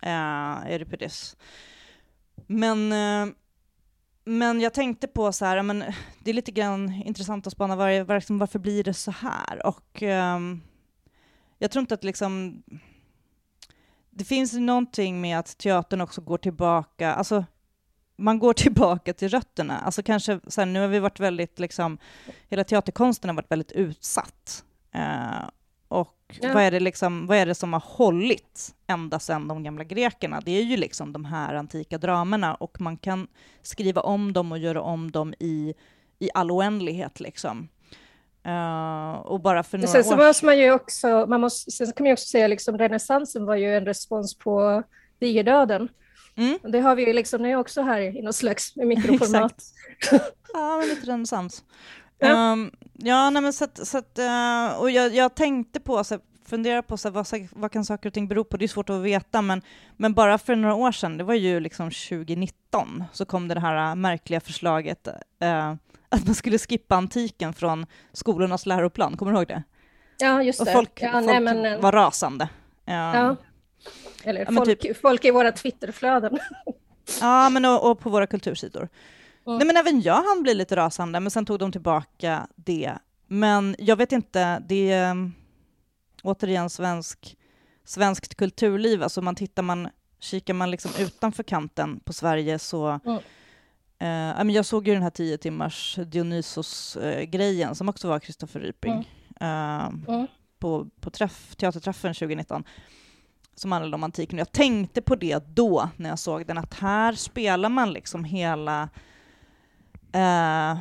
[0.05, 1.37] eh, Euripides.
[2.47, 3.33] Men, eh,
[4.25, 5.83] men jag tänkte på så här, men
[6.19, 9.65] det är lite grann intressant att spana var, var, liksom, varför blir det så här?
[9.65, 10.39] Och eh,
[11.59, 12.63] jag tror inte att liksom
[14.09, 17.45] det finns någonting med att teatern också går tillbaka, alltså
[18.15, 19.79] man går tillbaka till rötterna.
[19.79, 21.97] Alltså kanske, så här, nu har vi varit väldigt, liksom,
[22.49, 24.63] hela teaterkonsten har varit väldigt utsatt.
[24.91, 25.49] Eh,
[26.39, 26.53] och ja.
[26.53, 30.41] vad, är det liksom, vad är det som har hållit ända sedan de gamla grekerna?
[30.45, 33.27] Det är ju liksom de här antika dramerna och man kan
[33.61, 35.73] skriva om dem och göra om dem i,
[36.19, 37.19] i all oändlighet.
[37.19, 37.67] Liksom.
[38.47, 42.03] Uh, och bara för några sen så måste man ju också, man måste, sen kan
[42.03, 44.83] man ju också säga liksom renässansen var ju en respons på
[45.19, 45.89] digerdöden.
[46.35, 46.59] Mm.
[46.63, 49.63] Det har vi ju liksom nu också här i något slags mikroformat.
[50.53, 51.63] ja, men lite renässans.
[52.29, 56.03] Ja, um, ja nej, men så att, så att, uh, och jag, jag, tänkte på,
[56.03, 58.57] så fundera på så vad, vad kan saker och ting bero på?
[58.57, 59.61] Det är svårt att veta, men,
[59.97, 63.89] men bara för några år sedan, det var ju liksom 2019, så kom det här
[63.89, 65.07] uh, märkliga förslaget
[65.43, 65.73] uh,
[66.09, 69.17] att man skulle skippa antiken från skolornas läroplan.
[69.17, 69.63] Kommer du ihåg det?
[70.17, 70.71] Ja, just och det.
[70.71, 72.49] folk, ja, folk nej, men, var rasande.
[72.85, 73.35] ja.
[74.23, 76.39] Eller ja, folk, typ, folk i våra Twitterflöden.
[77.21, 78.89] ja, men och, och på våra kultursidor.
[79.47, 79.57] Mm.
[79.57, 82.93] Nej, men även jag hann bli lite rasande, men sen tog de tillbaka det.
[83.27, 85.33] Men jag vet inte, det är um,
[86.23, 87.37] återigen svensk,
[87.83, 89.03] svenskt kulturliv.
[89.03, 89.89] Alltså man tittar man,
[90.19, 92.99] kikar man liksom utanför kanten på Sverige så
[93.99, 94.47] mm.
[94.47, 100.05] uh, jag såg ju den här tio timmars Dionysos-grejen som också var Kristoffer Ryping mm.
[100.09, 100.25] Uh,
[100.59, 102.63] på, på träff, teaterträffen 2019
[103.55, 104.39] som handlade om antiken.
[104.39, 108.89] Jag tänkte på det då, när jag såg den, att här spelar man liksom hela
[110.15, 110.77] eh,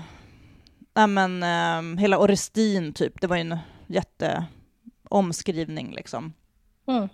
[0.95, 6.32] ja, men, eh, hela Orestin, typ, det var ju en jätteomskrivning liksom.
[6.87, 7.09] Mm.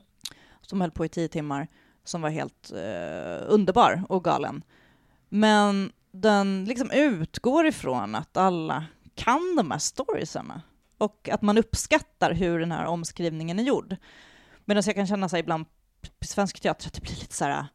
[0.60, 1.68] Som höll på i tio timmar,
[2.04, 4.62] som var helt eh, underbar och galen.
[5.28, 10.62] Men den liksom utgår ifrån att alla kan de här storiesarna
[10.98, 13.96] och att man uppskattar hur den här omskrivningen är gjord.
[14.64, 15.66] Medan jag kan känna sig ibland
[16.20, 17.66] på svensk teater att det blir lite så här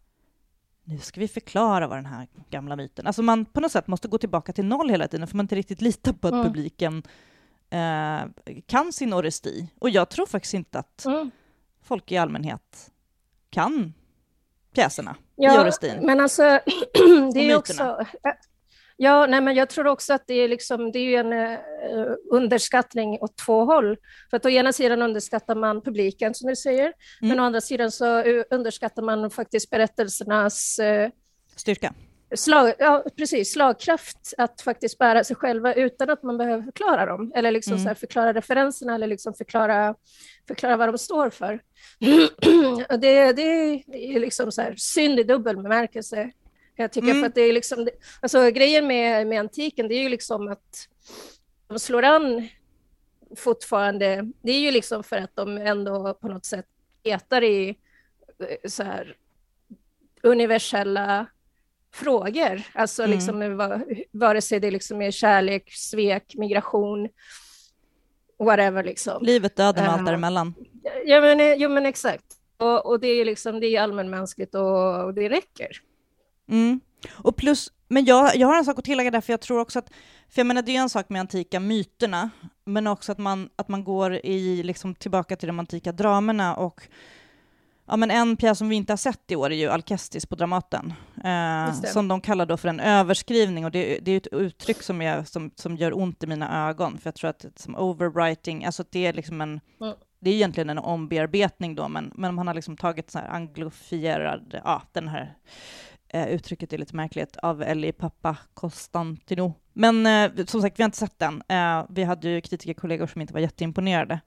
[0.86, 3.08] nu ska vi förklara vad den här gamla myten...
[3.08, 5.56] Alltså man på något sätt måste gå tillbaka till noll hela tiden, för man inte
[5.56, 6.46] riktigt litar på att mm.
[6.46, 7.04] publiken
[7.70, 9.68] eh, kan sin oresti.
[9.80, 11.32] Och jag tror faktiskt inte att mm.
[11.84, 12.92] folk i allmänhet
[13.50, 13.94] kan
[14.74, 15.98] pjäserna ja, i orestin.
[16.02, 16.44] Men alltså,
[17.34, 18.06] det är också...
[18.98, 23.18] Ja, nej, men jag tror också att det är, liksom, det är en uh, underskattning
[23.22, 23.98] åt två håll.
[24.30, 26.94] För att å ena sidan underskattar man publiken, som du säger, mm.
[27.22, 31.10] men å andra sidan så underskattar man faktiskt berättelsernas uh,
[31.56, 31.94] styrka.
[32.36, 37.32] Slag, ja, precis, slagkraft att faktiskt bära sig själva utan att man behöver förklara dem,
[37.36, 37.84] eller liksom mm.
[37.84, 39.96] så här, förklara referenserna eller liksom förklara,
[40.48, 41.60] förklara vad de står för.
[42.98, 43.42] det, det
[43.92, 46.32] är liksom så här, synd i dubbel bemärkelse
[46.76, 47.22] jag tycker mm.
[47.22, 47.88] för att det är liksom,
[48.22, 50.88] alltså grejen med, med antiken, det är ju liksom att
[51.68, 52.48] de slår an
[53.36, 56.66] fortfarande, det är ju liksom för att de ändå på något sätt
[57.04, 57.70] petar i
[58.40, 59.16] eh, så här
[60.24, 61.28] universella
[61.94, 63.16] frågor, alltså mm.
[63.16, 63.58] liksom
[64.12, 67.10] vare sig det liksom är kärlek, svek, migration,
[68.40, 69.24] whatever liksom.
[69.24, 70.54] Livet, döden och allt däremellan.
[71.06, 72.26] Ja men, ja, men exakt.
[72.58, 75.82] Och, och det är liksom, det är allmänmänskligt och, och det räcker.
[76.48, 76.80] Mm.
[77.12, 79.80] Och plus, men jag, jag har en sak att tillägga där, för jag tror också
[79.80, 79.90] att,
[80.30, 82.30] för jag menar det är en sak med antika myterna,
[82.66, 86.88] men också att man, att man går i, liksom, tillbaka till de antika dramerna och
[87.88, 90.36] Ja, men en pjäs som vi inte har sett i år är ju Alcestis på
[90.36, 90.94] Dramaten,
[91.24, 95.02] eh, som de kallar då för en överskrivning, och det, det är ett uttryck som,
[95.02, 98.84] är, som, som gör ont i mina ögon, för jag tror att som overwriting, alltså
[98.90, 99.96] det är liksom en, mm.
[100.20, 104.60] det är egentligen en ombearbetning då, men, men man har liksom tagit så här anglofierad,
[104.64, 105.36] ja, den här
[106.16, 109.54] eh, uttrycket är lite märkligt, av Ellie Pappa Costantino.
[109.74, 111.44] Men eh, som sagt, vi har inte sett den.
[111.48, 114.20] Eh, vi hade ju kritikerkollegor som inte var jätteimponerade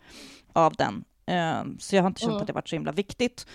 [0.53, 1.05] av den.
[1.27, 2.41] Eh, så jag har inte känt mm.
[2.41, 3.47] att det varit så himla viktigt.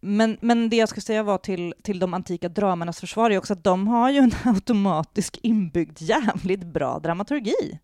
[0.00, 3.52] Men, men det jag ska säga var till, till de antika dramernas försvar är också
[3.52, 7.78] att de har ju en automatisk inbyggd jävligt bra dramaturgi.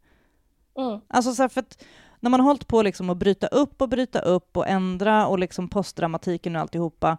[0.78, 1.00] Mm.
[1.08, 1.84] Alltså så för att
[2.20, 5.38] när man har hållit på liksom att bryta upp och bryta upp och ändra och
[5.38, 7.18] liksom postdramatiken och alltihopa,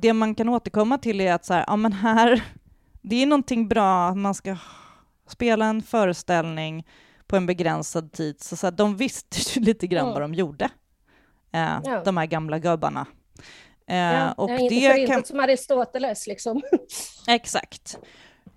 [0.00, 2.42] det man kan återkomma till är att så här, ja men här,
[3.02, 4.56] det är någonting bra, man ska
[5.28, 6.86] spela en föreställning
[7.26, 10.12] på en begränsad tid, så, så här, de visste ju lite grann mm.
[10.12, 10.64] vad de gjorde,
[11.52, 12.02] eh, ja.
[12.04, 13.06] de här gamla gubbarna.
[13.88, 15.24] Eh, ja, och inte det för kan...
[15.24, 16.62] som Aristoteles liksom.
[17.28, 17.98] Exakt.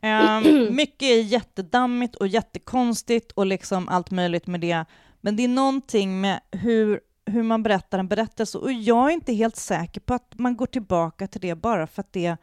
[0.02, 4.86] Um, mycket är jättedammigt och jättekonstigt och liksom allt möjligt med det.
[5.22, 7.00] Men det är någonting med hur,
[7.32, 10.66] hur man berättar en berättelse och jag är inte helt säker på att man går
[10.66, 12.38] tillbaka till det bara för att det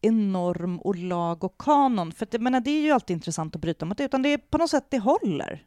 [0.00, 2.12] är norm och lag och kanon.
[2.12, 4.38] För det, menar, det är ju alltid intressant att bryta mot det, utan det är
[4.38, 5.64] på något sätt det håller.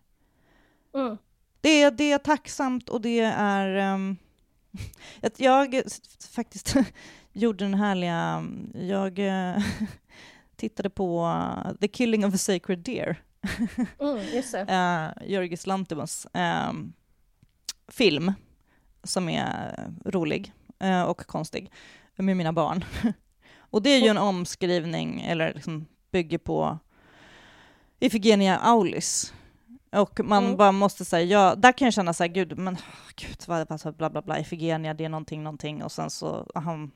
[0.96, 1.18] Mm.
[1.62, 3.94] Det, är, det är tacksamt och det är...
[3.94, 4.18] Um,
[5.38, 5.82] jag
[6.32, 6.76] faktiskt
[7.34, 8.48] gjorde den härliga...
[8.74, 9.64] Jag uh,
[10.56, 13.22] tittade på uh, The Killing of a Sacred Deer.
[14.00, 14.18] mm.
[14.20, 16.94] Uh, Jörgis Lantimos um,
[17.88, 18.34] film
[19.08, 19.74] som är
[20.06, 20.54] rolig
[20.84, 21.72] uh, och konstig
[22.16, 22.86] med mina barn.
[23.60, 26.80] och det är ju en omskrivning, eller liksom bygger på
[28.00, 29.34] Ifigenia Aulis,
[29.92, 30.58] och man mm.
[30.58, 32.78] bara måste säga, ja, där kan jag känna så här, gud, men
[33.16, 36.92] gud, vad alltså, bla bla bla, Ifigenia, det är någonting, någonting, och sen så, han,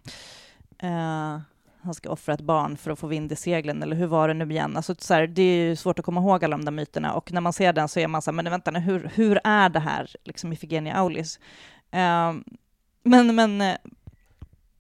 [0.78, 1.39] eh,
[1.82, 4.34] han ska offra ett barn för att få vind i seglen, eller hur var det
[4.34, 4.78] nu igen?
[4.78, 7.32] Alltså, så här, det är ju svårt att komma ihåg alla de där myterna, och
[7.32, 9.70] när man ser den så är man så här, men vänta nu, hur, hur är
[9.70, 11.39] det här, liksom Ifigenia Aulis?
[11.91, 12.33] Eh,
[13.03, 13.77] men, men eh,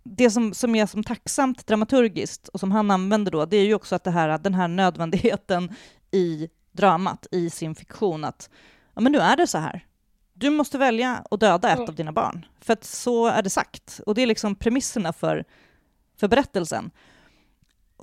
[0.03, 3.73] det som, som är som tacksamt dramaturgiskt, och som han använder då, det är ju
[3.73, 5.75] också att det här, den här nödvändigheten
[6.11, 8.49] i dramat i sin fiktion att
[8.93, 9.85] ja, men nu är det så här.
[10.33, 11.89] Du måste välja att döda ett mm.
[11.89, 14.01] av dina barn, för att så är det sagt.
[14.05, 15.45] Och det är liksom premisserna för,
[16.17, 16.91] för berättelsen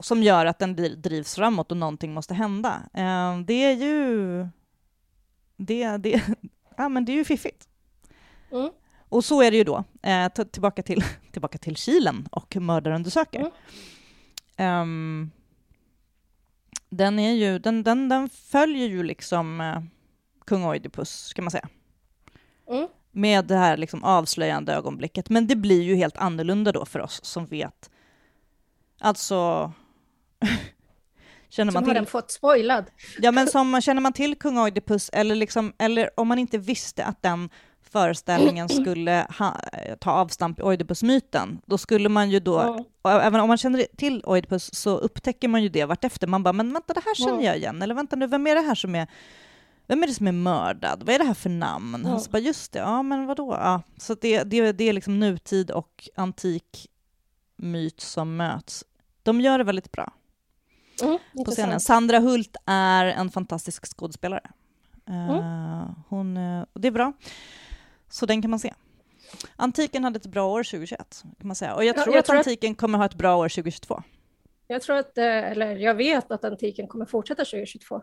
[0.01, 2.83] som gör att den drivs framåt och någonting måste hända.
[2.95, 4.47] Eh, det är ju...
[5.57, 6.23] Det, det,
[6.77, 7.69] ja, men det är ju fiffigt.
[8.51, 8.71] Mm.
[9.09, 9.85] Och så är det ju då.
[10.03, 13.51] Eh, tillbaka, till, tillbaka till Kilen och mördarundersöker.
[14.57, 14.81] Mm.
[14.81, 15.31] Um,
[16.91, 19.83] den, är ju, den, den, den följer ju liksom eh,
[20.47, 21.69] kung Oidipus, kan man säga.
[22.69, 22.89] Mm.
[23.11, 25.29] Med det här liksom avslöjande ögonblicket.
[25.29, 27.91] Men det blir ju helt annorlunda då för oss som vet.
[29.01, 29.73] Alltså...
[31.49, 32.85] känner man som till, har den fått spoilad.
[33.19, 37.05] ja, men som, känner man till kung Oidipus, eller, liksom, eller om man inte visste
[37.05, 37.51] att den
[37.93, 39.61] föreställningen skulle ha,
[40.01, 42.85] ta avstamp i Oidipus-myten, då skulle man ju då, mm.
[43.05, 46.27] även om man känner till Oidipus, så upptäcker man ju det vartefter.
[46.27, 48.61] Man bara, men vänta, det här känner jag igen, eller vänta nu, vem är det
[48.61, 49.09] här som är
[49.87, 51.03] vem är det som är mördad?
[51.07, 52.07] Vad är det här för namn?
[52.07, 53.53] Och så bara, just det, ja men vadå?
[53.53, 56.87] Ja, så det, det, det är liksom nutid och antik
[57.57, 58.85] myt som möts.
[59.23, 60.13] De gör det väldigt bra
[61.03, 61.81] mm, på scenen.
[61.81, 64.51] Sandra Hult är en fantastisk skådespelare.
[65.09, 65.31] Mm.
[65.31, 67.13] Uh, hon, uh, det är bra.
[68.09, 68.75] Så den kan man se.
[69.57, 71.75] Antiken hade ett bra år 2021, kan man säga.
[71.75, 72.79] Och jag tror, jag att tror antiken att...
[72.79, 74.03] kommer ha ett bra år 2022.
[74.67, 78.03] Jag tror att, eh, eller jag vet att antiken kommer fortsätta 2022.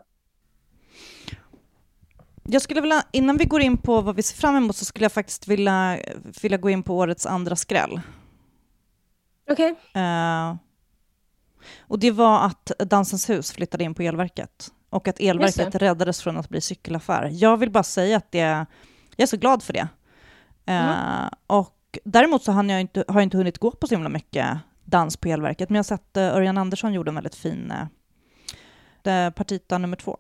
[2.44, 5.06] Jag skulle vilja, innan vi går in på vad vi ser fram emot, så skulle
[5.06, 6.00] jag faktiskt vilja,
[6.42, 8.02] vilja gå in på årets andra skräll.
[9.50, 9.72] Okej.
[9.72, 10.02] Okay.
[10.02, 10.56] Uh, eh,
[11.80, 16.38] och det var att Dansens hus flyttade in på elverket och att elverket räddades från
[16.38, 17.30] att bli cykelaffär.
[17.34, 18.66] Jag vill bara säga att det
[19.16, 19.88] jag är så glad för det.
[20.66, 20.90] Mm.
[20.90, 24.10] Uh, och däremot så har jag, inte, har jag inte hunnit gå på så himla
[24.10, 27.74] mycket dans på elverket, men jag har sett uh, Örjan Andersson gjorde en väldigt fin
[29.08, 30.18] uh, partita nummer två.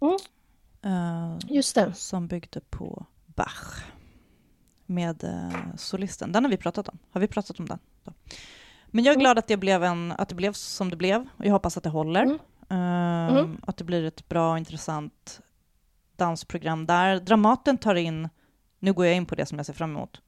[0.00, 0.16] Mm.
[0.94, 1.94] Uh, Just det.
[1.94, 3.84] Som byggde på Bach
[4.86, 5.24] med
[5.76, 6.32] solisten.
[6.32, 6.98] Den har vi pratat om.
[7.10, 7.78] Har vi pratat om den?
[8.04, 8.12] Då.
[8.86, 9.20] Men jag är mm.
[9.20, 11.82] glad att det, blev en, att det blev som det blev och jag hoppas att
[11.82, 12.22] det håller.
[12.22, 12.38] Mm.
[12.70, 13.60] Mm.
[13.62, 15.40] Att det blir ett bra och intressant
[16.24, 18.28] dansprogram där Dramaten tar in,
[18.78, 20.20] nu går jag in på det som jag ser fram emot,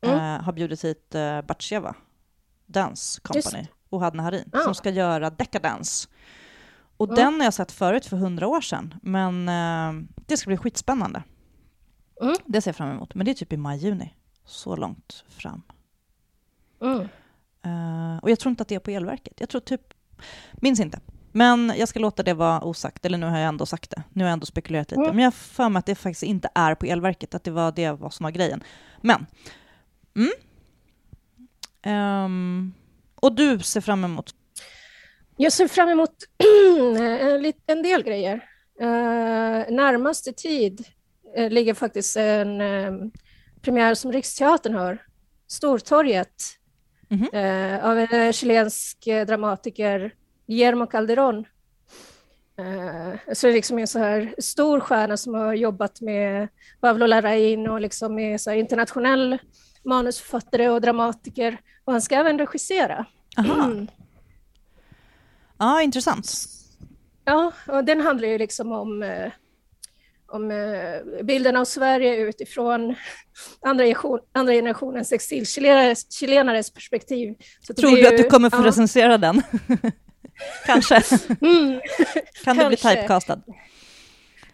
[0.00, 0.16] mm.
[0.16, 1.94] uh, har bjudit hit uh, Batsheva
[2.66, 4.58] Dance Company Ohad Naharin, Ah.
[4.58, 6.08] som ska göra Decadence.
[6.96, 7.16] Och Mm.
[7.16, 11.22] den har jag sett förut för hundra år sedan, men eh, det ska bli skitspännande.
[12.20, 12.36] Mm.
[12.46, 14.14] Det ser jag fram emot, men det är typ i maj-juni.
[14.44, 15.62] Så långt fram.
[16.80, 17.00] Mm.
[17.62, 19.40] Eh, och jag tror inte att det är på elverket.
[19.40, 19.80] Jag tror typ,
[20.52, 21.00] minns inte.
[21.32, 24.02] Men jag ska låta det vara osagt, eller nu har jag ändå sagt det.
[24.12, 25.02] Nu har jag ändå spekulerat lite.
[25.02, 25.16] Mm.
[25.16, 27.72] Men jag har för mig att det faktiskt inte är på elverket, att det var
[27.72, 28.62] det var som var grejen.
[29.00, 29.26] Men,
[30.16, 30.30] mm.
[31.82, 32.72] Ehm,
[33.14, 34.34] och du ser fram emot?
[35.36, 36.14] Jag ser fram emot
[37.66, 38.34] en, del grejer.
[38.80, 40.86] Uh, närmaste tid
[41.36, 42.92] eh, ligger faktiskt en eh,
[43.62, 44.98] premiär som Riksteatern har,
[45.46, 46.34] Stortorget,
[47.12, 47.28] Mhm.
[47.32, 50.14] eh, av en chilensk dramatiker,
[50.50, 51.44] Guillermo Calderón.
[52.58, 56.48] Eh, så det är liksom en så här stor stjärna som har jobbat med
[56.80, 59.38] Pablo Larraín och liksom är så internationell
[59.84, 61.60] manusförfattare och dramatiker.
[61.84, 63.06] Och han ska även regissera.
[63.38, 63.86] Aha, Mm.
[65.58, 66.32] ja, intressant.
[67.24, 69.32] Ja, och den handlar ju liksom om, eh,
[70.26, 72.94] om eh, bilden av Sverige utifrån
[73.60, 77.34] andra, generation, andra generationens exilchilenares chilenares perspektiv.
[77.76, 79.42] Tror du att ju- du kommer få ja, recensera den?
[80.66, 81.02] Kanske.
[81.40, 81.80] Mm,
[82.44, 83.40] Kan du bli typecastad?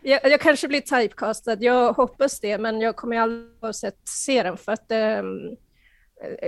[0.03, 4.57] jag, jag kanske blir typecastad, jag hoppas det, men jag kommer aldrig oavsett se den
[4.57, 4.91] för att...
[4.91, 5.26] ehm,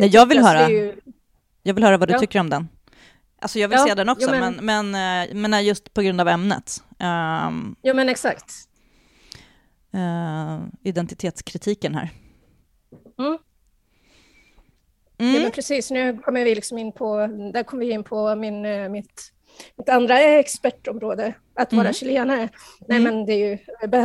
[0.00, 0.70] Nej, jag vill höra.
[0.70, 1.00] ju-
[1.62, 2.18] Jag vill höra vad du Ja.
[2.18, 2.68] tycker om den.
[3.40, 6.02] Alltså jag vill Ja, se den också, jo, men, men- men, eh, men just på
[6.02, 6.82] grund av ämnet.
[6.98, 8.52] Ehm, Ja, men exakt.
[9.94, 12.10] eh, identitetskritiken här.
[13.18, 13.38] Mm.
[15.20, 15.42] Ja, Mm.
[15.42, 17.16] men precis, nu kommer vi liksom in på,
[17.52, 19.32] där kommer vi in på min, eh, mitt,
[19.76, 21.92] mitt andra expertområde, att vara Mm.
[21.94, 22.48] chilenare.
[22.88, 23.02] Nej, Mm.
[23.14, 23.58] men det, är ju,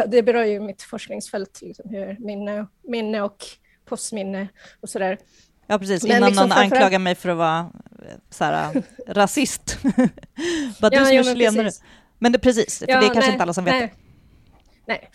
[0.08, 3.38] det berör ju mitt forskningsfält, liksom, hur minne, minne och
[3.86, 4.48] postminne
[4.82, 5.18] och sådär.
[5.68, 6.06] Ja, precis.
[6.06, 9.78] Innan liksom någon anklagar mig för att vara eh, så här, rasist.
[10.82, 11.72] Bara du Ja, som ja, är chilenare.
[12.20, 13.94] Men det precis, för Ja, det är kanske nej, inte alla som vet nej.
[14.86, 15.10] Nej.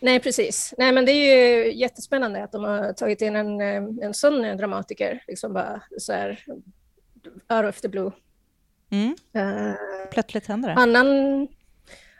[0.00, 0.74] Nej, precis.
[0.78, 4.44] Nej, men det är ju jättespännande att de har tagit in en, eh, en sån
[4.44, 6.44] eh, dramatiker, liksom bara så här,
[7.48, 8.10] out of the blue.
[8.90, 9.14] Mm.
[9.34, 9.74] Eh,
[10.10, 10.74] Plötsligt händer det.
[10.74, 11.48] Annan,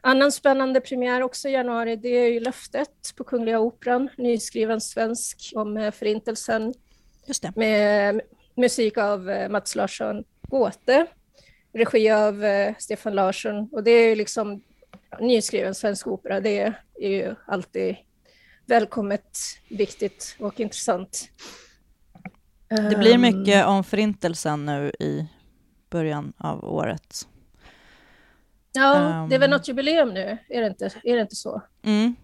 [0.01, 5.53] annan spännande premiär också i januari, det är ju Löftet på Kungliga Operan, nyskriven svensk
[5.55, 6.75] om Förintelsen
[7.27, 7.53] Just det.
[7.57, 8.21] med
[8.55, 11.07] musik av Mats Larsson Gåte,
[11.73, 12.45] regi av
[12.79, 14.63] Stefan Larsson och det är ju liksom
[15.21, 17.97] nyskriven svensk opera, det är ju alltid
[18.67, 19.39] välkommet,
[19.69, 21.31] viktigt och intressant.
[22.69, 25.27] Det blir Ehm, mycket om förintelsen nu i
[25.91, 27.29] början av året.
[28.73, 31.63] Ja, det är väl ehm, något jubileum nu, är det inte, är det inte så?
[31.83, 32.15] Mm.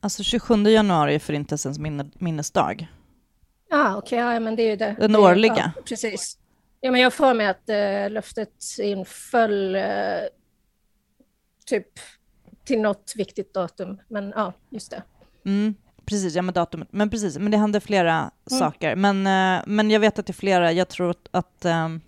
[0.00, 2.88] Alltså 27 januari är förintelsens minne, minnesdag.
[3.70, 4.96] Ja, okej, ja, men det är ju det.
[5.00, 5.72] Den årliga.
[5.76, 6.38] Ja, precis.
[6.80, 9.82] Ja, men jag får mig att eh, löftet inföll eh,
[11.66, 11.88] typ
[12.68, 13.98] till något viktigt datum.
[14.08, 15.02] Men ja, just det.
[15.44, 16.88] Mm, precis, ja med datumet.
[16.90, 18.96] Men precis, men det händer flera saker.
[18.96, 22.00] Men, eh, men jag vet att det är flera, jag tror att, ehm,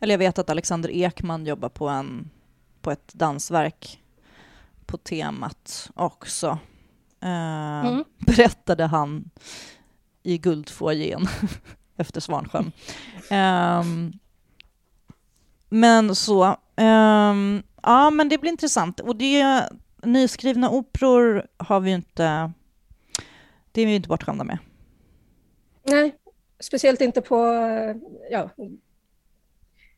[0.00, 2.30] eller jag vet att Alexander Ekman jobbar på, en,
[2.80, 4.00] på ett dansverk
[4.86, 6.58] på temat också.
[7.20, 8.04] Eh, Mm.
[8.18, 9.30] Berättade han
[10.22, 11.26] i Guldfoajén
[11.96, 12.72] efter Svansjön.
[13.30, 14.12] Ehm,
[15.68, 19.00] men så, ehm, ja men det blir intressant.
[19.00, 19.68] Och det,
[20.02, 22.52] nyskrivna operor har vi ju inte,
[23.72, 24.58] det är vi ju inte bortskämda med.
[25.82, 26.16] Nej,
[26.60, 27.36] speciellt inte på
[28.30, 28.50] ja,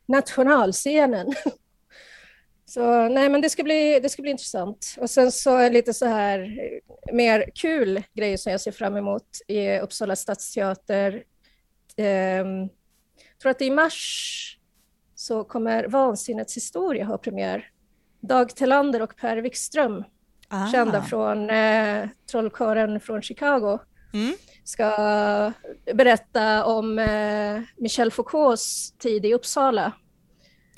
[0.05, 1.33] nationalscenen.
[2.67, 4.95] Så nej, men det ska, bli, det ska bli intressant.
[4.99, 6.59] Och sen så är lite så här
[7.13, 11.23] mer kul grejer som jag ser fram emot i Uppsala stadsteater.
[11.97, 12.61] Ehm,
[13.29, 14.59] jag tror att i mars
[15.15, 17.69] så kommer Vansinnets historia ha premiär.
[18.27, 20.03] Dag Telander och Per Wikström,
[20.49, 20.67] Ah.
[20.71, 23.79] kända från eh, Trollkarlen från Chicago
[24.13, 24.35] Mm.
[24.63, 24.87] ska
[25.93, 29.91] berätta om eh, Michel Foucaults tid i Uppsala.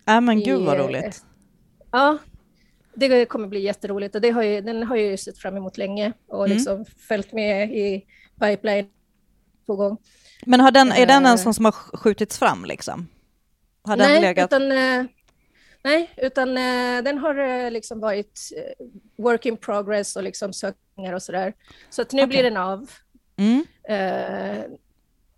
[0.05, 1.23] Ja men gud vad i, eh, roligt.
[1.91, 2.17] Ja,
[2.95, 5.77] det kommer bli jätteroligt och det har ju, den har jag ju sett fram emot
[5.77, 6.57] länge och Mm.
[6.57, 8.05] liksom följt med i
[8.41, 8.89] pipeline
[9.67, 9.97] på gång.
[10.45, 13.07] Men har den, är den en eh, sån som har sk- skjutits fram liksom?
[13.83, 14.45] Har den nej, legat...
[14.53, 15.05] utan, eh,
[15.87, 18.85] nej, utan eh, den har eh, liksom varit eh,
[19.17, 21.53] work in progress och liksom sökningar och sådär.
[21.89, 22.27] Så att nu Okej.
[22.27, 22.89] blir den av.
[23.37, 23.65] Mm.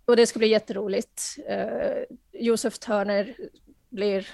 [0.04, 1.22] Och det ska bli jätteroligt.
[1.48, 3.34] Eh, Josef Törner
[3.88, 4.28] blir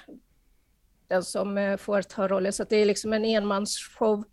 [1.07, 4.23] den som får ta rollen, så det är liksom en enmansshow.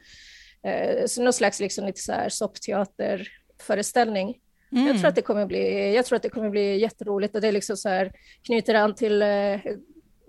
[0.63, 4.39] Eh, så någon slags liksom lite så här soppteaterföreställning.
[4.73, 4.87] Mm.
[4.87, 7.53] Jag, tror att det kommer bli, jag tror att det kommer bli jätteroligt och det
[7.53, 8.13] liksom så här,
[8.43, 9.19] knyter an till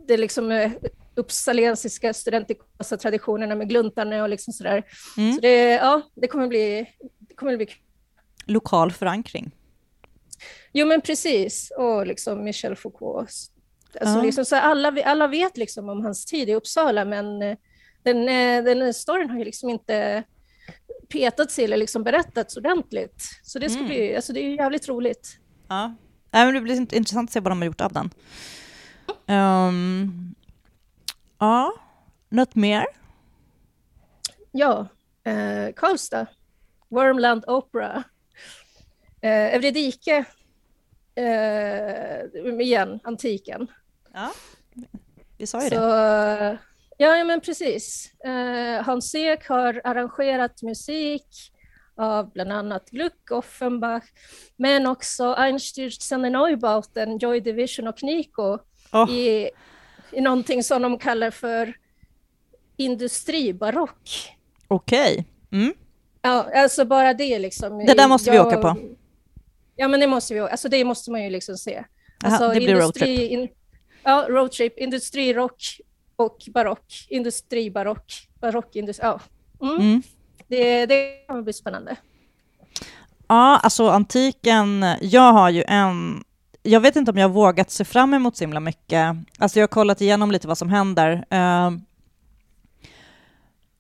[0.08, 0.72] det liksom
[1.16, 4.84] uppsalensiska studentikosa traditionerna med gluntarna och liksom sådär.
[5.18, 5.34] Mm.
[5.34, 6.90] Så det, ja, det kommer bli,
[7.20, 7.68] det kommer bli
[8.46, 9.56] Lokal förankring.
[10.74, 13.30] Jo men precis, och liksom Michel Foucault.
[14.02, 14.24] Alltså, ja.
[14.24, 17.58] liksom, så alla, alla vet liksom om hans tid i Uppsala, men eh,
[18.04, 18.26] den,
[18.66, 20.24] den storyn har ju liksom inte
[21.10, 23.24] petats eller liksom berättats ordentligt.
[23.44, 23.90] Så det ska mm.
[23.90, 25.38] bli, alltså det är jävligt roligt.
[25.68, 25.96] Ja,
[26.34, 28.10] äh, men det blir intressant att se vad de har gjort av den.
[29.28, 30.36] Um,
[31.40, 31.74] ja,
[32.30, 32.86] något mer?
[34.52, 34.88] Ja,
[35.24, 36.28] eh, Karlstad,
[36.90, 38.04] Wormland Opera,
[39.22, 40.26] eh, Euridike,
[41.16, 43.68] eh, igen, antiken.
[44.14, 44.32] Ja,
[45.38, 46.58] vi sa ju Så, det.
[46.98, 48.14] Ja, men precis.
[48.26, 51.52] Eh, Hans Ek har arrangerat musik
[51.98, 54.04] av bland annat Gluck, Offenbach,
[54.56, 58.58] men också Einstürzen Neubauten, Joy Division och Nico
[58.92, 59.12] oh.
[59.12, 59.50] i,
[60.12, 61.74] i någonting som de kallar för
[62.78, 64.32] industribarock.
[64.68, 65.12] Okej.
[65.12, 65.62] Okay.
[65.62, 65.74] Mm.
[66.22, 67.86] Ja, alltså bara det liksom.
[67.86, 68.78] Det där måste jag, vi åka på.
[69.76, 71.84] Ja, men det måste vi Alltså det måste man ju liksom se.
[72.24, 73.32] Alltså, Aha, det blir roadtrip.
[73.32, 73.50] In,
[74.04, 75.80] ja, roadtrip, industrirock
[76.16, 79.06] och barock, industribarock, barockindustri.
[79.06, 79.20] Ja.
[79.62, 79.76] Mm.
[79.76, 80.04] Mm.
[80.48, 81.96] Det, det kommer bli spännande.
[83.28, 86.24] Ja, alltså antiken, jag har ju en
[86.66, 89.16] jag vet inte om jag har vågat se fram emot så himla mycket.
[89.40, 91.26] Alltså jag har kollat igenom lite vad som händer.
[91.30, 91.72] Eh,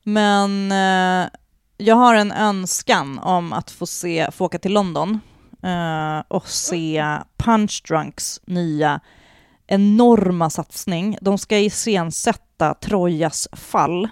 [0.04, 1.30] men eh,
[1.78, 5.20] jag har en önskan om att få, se, få åka till London
[5.64, 7.06] eh, och se
[7.38, 9.00] Punch Drunks nya
[9.68, 11.18] enorma satsning.
[11.22, 14.10] De ska iscensätta Trojas fall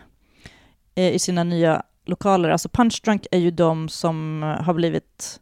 [0.96, 2.50] i sina nya lokaler.
[2.50, 5.40] Alltså Punch Drunk är ju de som har blivit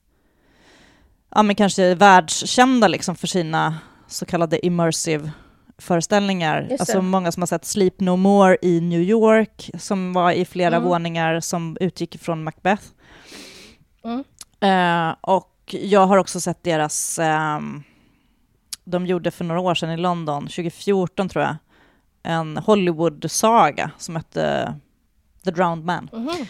[1.35, 3.77] ja, men kanske världskända liksom för sina
[4.07, 5.31] så kallade immersive
[5.77, 6.75] föreställningar.
[6.79, 10.75] Alltså många som har sett Sleep No More i New York, som var i flera
[10.75, 10.89] mm.
[10.89, 12.83] våningar som utgick från Macbeth.
[14.03, 14.23] Mm.
[14.63, 17.83] Uh, och jag har också sett deras, um,
[18.83, 21.55] de gjorde för några år sedan i London, 2014 tror jag,
[22.23, 24.75] en Hollywood-saga som hette
[25.43, 26.09] The Drowned Man.
[26.13, 26.45] Mm.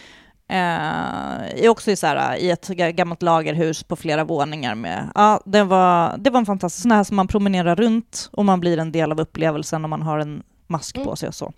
[0.52, 4.74] Eh, också i, så här, i ett gammalt lagerhus på flera våningar.
[4.74, 8.44] Med, ja, det, var, det var en fantastisk, sån här som man promenerar runt och
[8.44, 11.08] man blir en del av upplevelsen om man har en mask mm.
[11.08, 11.52] på sig och så.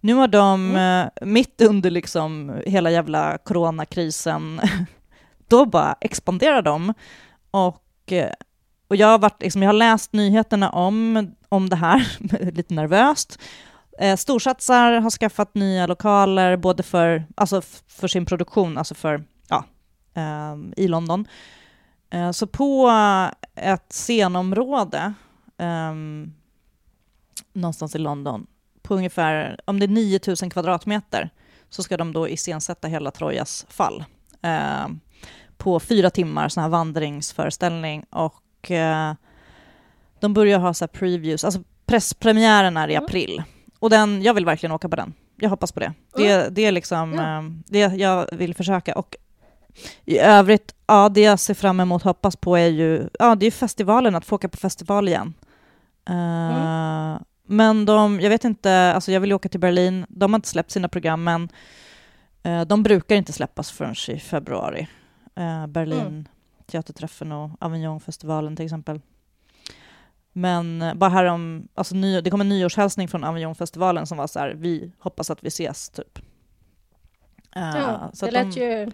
[0.00, 1.06] Nu har de, mm.
[1.06, 4.60] eh, mitt under liksom hela jävla coronakrisen,
[5.48, 6.94] då bara expanderar de.
[7.50, 8.32] Och, eh,
[8.88, 12.16] och jag, har varit, liksom, jag har läst nyheterna om, om det här,
[12.52, 13.38] lite nervöst,
[14.00, 19.64] Eh, storsatsar har skaffat nya lokaler både för, alltså för sin produktion, alltså för, ja,
[20.14, 21.28] eh, i London.
[22.10, 22.90] Eh, så på
[23.54, 25.14] ett scenområde
[25.58, 25.94] eh,
[27.52, 28.46] någonstans i London,
[28.82, 31.30] på ungefär, om det är 9000 kvadratmeter,
[31.70, 34.04] så ska de då iscensätta hela Trojas fall.
[34.42, 34.88] Eh,
[35.56, 39.14] på fyra timmar, sån här vandringsföreställning och eh,
[40.20, 43.04] de börjar ha så previews, alltså presspremiären är i mm.
[43.04, 43.42] april.
[43.78, 45.14] Och den, jag vill verkligen åka på den.
[45.36, 45.92] Jag hoppas på det.
[46.16, 46.54] Det, mm.
[46.54, 47.22] det är liksom ja.
[47.22, 48.94] Ehm, det jag vill försöka.
[48.94, 49.16] Och
[50.04, 53.50] i övrigt, ja, det jag ser fram emot hoppas på är ju ja, det är
[53.50, 55.34] festivalen, att få åka på festival igen.
[56.10, 57.18] Uh, mm.
[57.46, 60.06] Men de, jag vet inte, alltså jag vill åka till Berlin.
[60.08, 61.48] De har inte släppt sina program, men
[62.46, 64.88] uh, de brukar inte släppas förrän i februari.
[65.40, 66.24] Uh, Berlin, mm.
[66.66, 69.00] Teaterträffen och Avignon-festivalen till exempel.
[70.38, 74.26] Men eh, bara här om, alltså ny, det kom en nyårshälsning från Avignon-festivalen som var
[74.26, 76.18] så här, vi hoppas att vi ses, typ.
[77.56, 78.60] Uh, ja, det lät de...
[78.60, 78.90] ju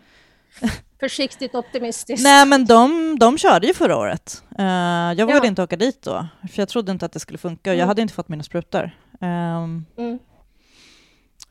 [1.01, 2.25] försiktigt optimistiskt.
[2.25, 4.43] Nej, men de, de körde ju förra året.
[4.59, 5.49] Uh, jag vågade ja.
[5.49, 7.71] inte åka dit då, för jag trodde inte att det skulle funka.
[7.71, 7.81] Mm.
[7.81, 8.91] Jag hade inte fått mina sprutor.
[9.21, 10.19] Um, mm.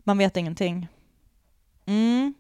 [0.04, 0.88] Man vet ingenting.
[1.86, 2.34] Mm.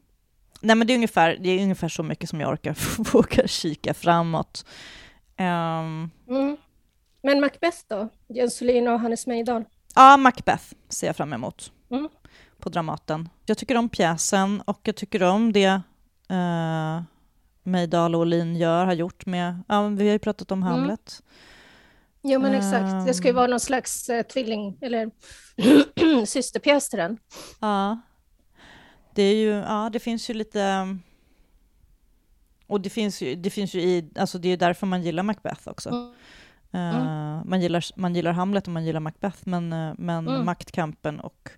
[0.62, 2.78] Nej, men det är, ungefär, det är ungefär så mycket som jag orkar
[3.14, 4.66] våga kika framåt.
[5.38, 6.12] Um,
[7.24, 8.10] men Macbeth då?
[8.28, 9.66] Jens Solin och Hannes Mejdal?
[9.96, 12.10] Ja, Macbeth ser jag fram emot mm.
[12.60, 13.30] på Dramaten.
[13.46, 15.82] Jag tycker om pjäsen och jag tycker om det
[16.32, 17.02] uh,
[17.64, 20.72] Mejdal och Olin gör, har gjort med, ja, vi har ju pratat om mm.
[20.74, 21.24] Hamlet.
[22.22, 25.12] Jo men exakt, det ska ju vara någon slags uh, tvilling eller
[26.26, 27.18] systerpjäs till den.
[27.60, 28.02] Ja.
[29.16, 30.88] Det är ju, ja det finns ju lite
[32.68, 35.68] och det finns ju, det finns ju i, alltså det är därför man gillar Macbeth
[35.68, 35.90] också.
[35.90, 36.14] Mm.
[36.74, 37.50] Mm.
[37.50, 40.46] man, gillar, man gillar Hamlet och man gillar Macbeth, men, uh, men mm.
[40.46, 41.50] maktkampen och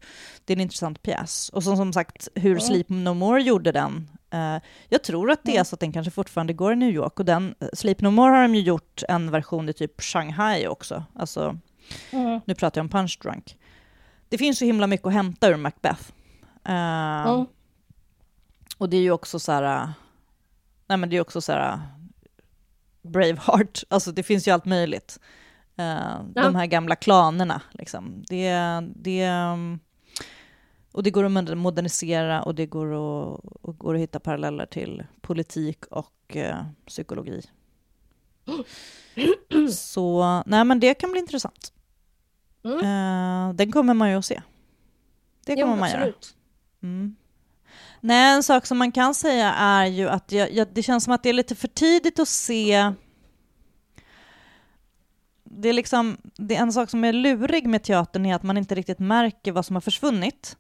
[0.46, 1.50] det är en intressant pjäs.
[1.50, 2.62] Och som, som sagt, hur mm.
[2.62, 5.66] Sleep No More gjorde den, uh, jag tror att det är mm.
[5.66, 8.42] så att den kanske fortfarande går i New York, och den, Sleep No More har
[8.42, 11.04] de ju gjort en version i typ Shanghai också.
[11.16, 11.58] Alltså,
[12.12, 12.40] mm.
[12.46, 13.58] nu pratar jag om Punch Drunk.
[14.30, 16.04] Det finns så himla mycket att hämta ur Macbeth.
[18.78, 19.90] Och det är ju också så här,
[20.88, 21.80] nej men det är också så här,
[23.06, 25.20] Braveheart, alltså det finns ju allt möjligt.
[25.80, 25.86] Uh,
[26.36, 26.44] ja.
[26.44, 28.24] De här gamla klanerna, liksom.
[28.30, 28.54] Det,
[28.96, 29.30] det,
[30.92, 35.04] och det går att modernisera och det går att, och går att hitta paralleller till
[35.22, 37.42] politik och uh, psykologi.
[39.72, 41.74] Så nej, men det kan bli intressant.
[42.64, 42.78] Mm.
[42.78, 44.42] Uh, den kommer man ju att se.
[45.46, 46.36] Det kommer jo, man absolut.
[46.82, 46.92] göra.
[46.92, 47.16] Mm.
[48.02, 51.14] Nej, en sak som man kan säga är ju att jag, jag, det känns som
[51.14, 52.94] att det är lite för tidigt att se
[55.58, 58.58] det är liksom, det är en sak som är lurig med teatern är att man
[58.58, 60.58] inte riktigt märker vad som har försvunnit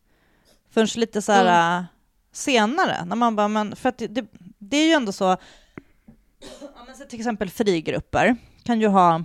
[0.69, 1.85] förrän lite så här mm.
[2.31, 3.05] senare.
[3.05, 4.25] När man bara, men, för det, det,
[4.59, 9.23] det är ju ändå så, ja, men till exempel frigrupper kan ju ha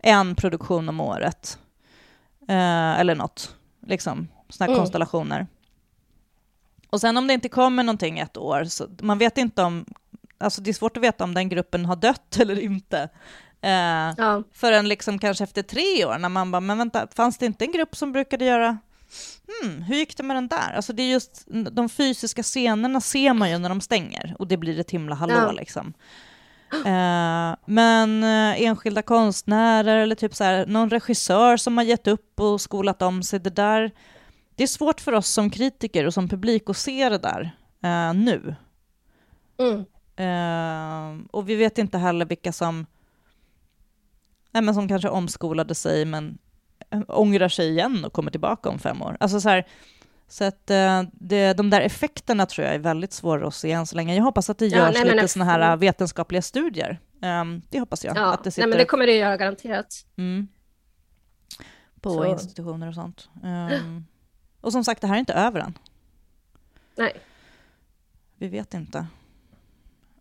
[0.00, 1.58] en produktion om året,
[2.48, 3.56] eh, eller något,
[3.86, 4.80] liksom, sådana mm.
[4.80, 5.46] konstellationer.
[6.94, 9.86] Och sen om det inte kommer någonting ett år, så man vet inte om,
[10.38, 13.08] alltså det är svårt att veta om den gruppen har dött eller inte.
[13.60, 14.42] Eh, ja.
[14.52, 17.72] Förrän liksom kanske efter tre år, när man bara, men vänta, fanns det inte en
[17.72, 18.78] grupp som brukade göra
[19.48, 20.72] Hmm, hur gick det med den där?
[20.76, 24.56] Alltså det är just de fysiska scenerna ser man ju när de stänger och det
[24.56, 25.52] blir ett himla hallå ja.
[25.52, 25.94] liksom.
[26.72, 32.40] Eh, men eh, enskilda konstnärer eller typ så här, någon regissör som har gett upp
[32.40, 33.90] och skolat om sig, det där,
[34.54, 38.14] det är svårt för oss som kritiker och som publik att se det där eh,
[38.14, 38.54] nu.
[39.58, 39.84] Mm.
[40.16, 42.86] Eh, och vi vet inte heller vilka som
[44.50, 46.38] nej, men som kanske omskolade sig men
[46.90, 49.16] eh, ångrar sig igen och kommer tillbaka om fem år.
[49.20, 49.66] Alltså så här,
[50.28, 53.86] så att uh, det, de där effekterna tror jag är väldigt svåra att se än
[53.86, 54.16] så länge.
[54.16, 57.00] Jag hoppas att det ja, görs nej, lite sådana här uh, vetenskapliga studier.
[57.22, 58.16] Um, det hoppas jag.
[58.16, 58.62] Ja, att det sitter...
[58.62, 60.06] nej, men det kommer det göra garanterat.
[60.16, 60.48] Mm.
[62.00, 62.24] På så.
[62.24, 63.28] institutioner och sånt.
[63.42, 64.06] Um,
[64.64, 65.78] och som sagt, det här är inte över än.
[66.96, 67.12] Nej.
[68.36, 69.06] Vi vet inte.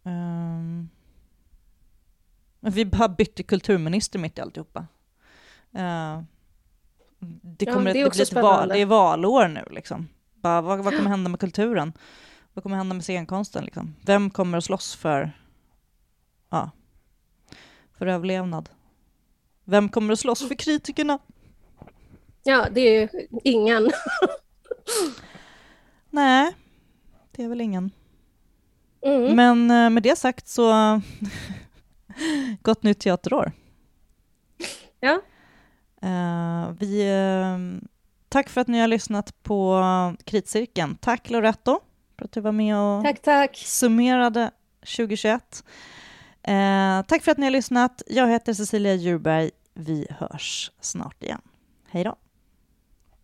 [0.04, 0.90] Um,
[2.60, 4.88] vi bara bytte kulturminister mitt i alltihopa.
[5.76, 6.22] Uh,
[7.42, 10.10] det, kommer ja, det, är blir ett val, det är valår nu liksom.
[10.34, 11.94] Bara, vad, vad kommer hända med kulturen?
[12.54, 13.66] Vad kommer hända med scenkonsten?
[13.66, 13.96] Liksom?
[14.02, 15.32] Vem kommer att slåss för,
[16.50, 16.72] ja,
[17.94, 18.70] för överlevnad?
[19.64, 21.20] Vem kommer att slåss för kritikerna?
[22.44, 23.92] Ja, det är ju ingen.
[26.10, 26.54] Nej,
[27.32, 27.92] det är väl ingen.
[29.02, 29.36] Mm.
[29.36, 30.72] Men eh, med det sagt så
[32.62, 33.52] Gott nytt teaterår.
[35.00, 35.22] Ja.
[36.04, 37.88] Uh, vi, uh,
[38.30, 39.84] tack för att ni har lyssnat på
[40.24, 40.98] Kritcirkeln.
[41.02, 41.80] Tack Loretto
[42.18, 43.58] för att du var med och tack, tack.
[43.58, 45.64] summerade 2021.
[46.48, 48.02] Uh, tack för att ni har lyssnat.
[48.08, 49.52] Jag heter Cecilia Djurberg.
[49.74, 51.42] Vi hörs snart igen.
[51.90, 52.16] Hej då.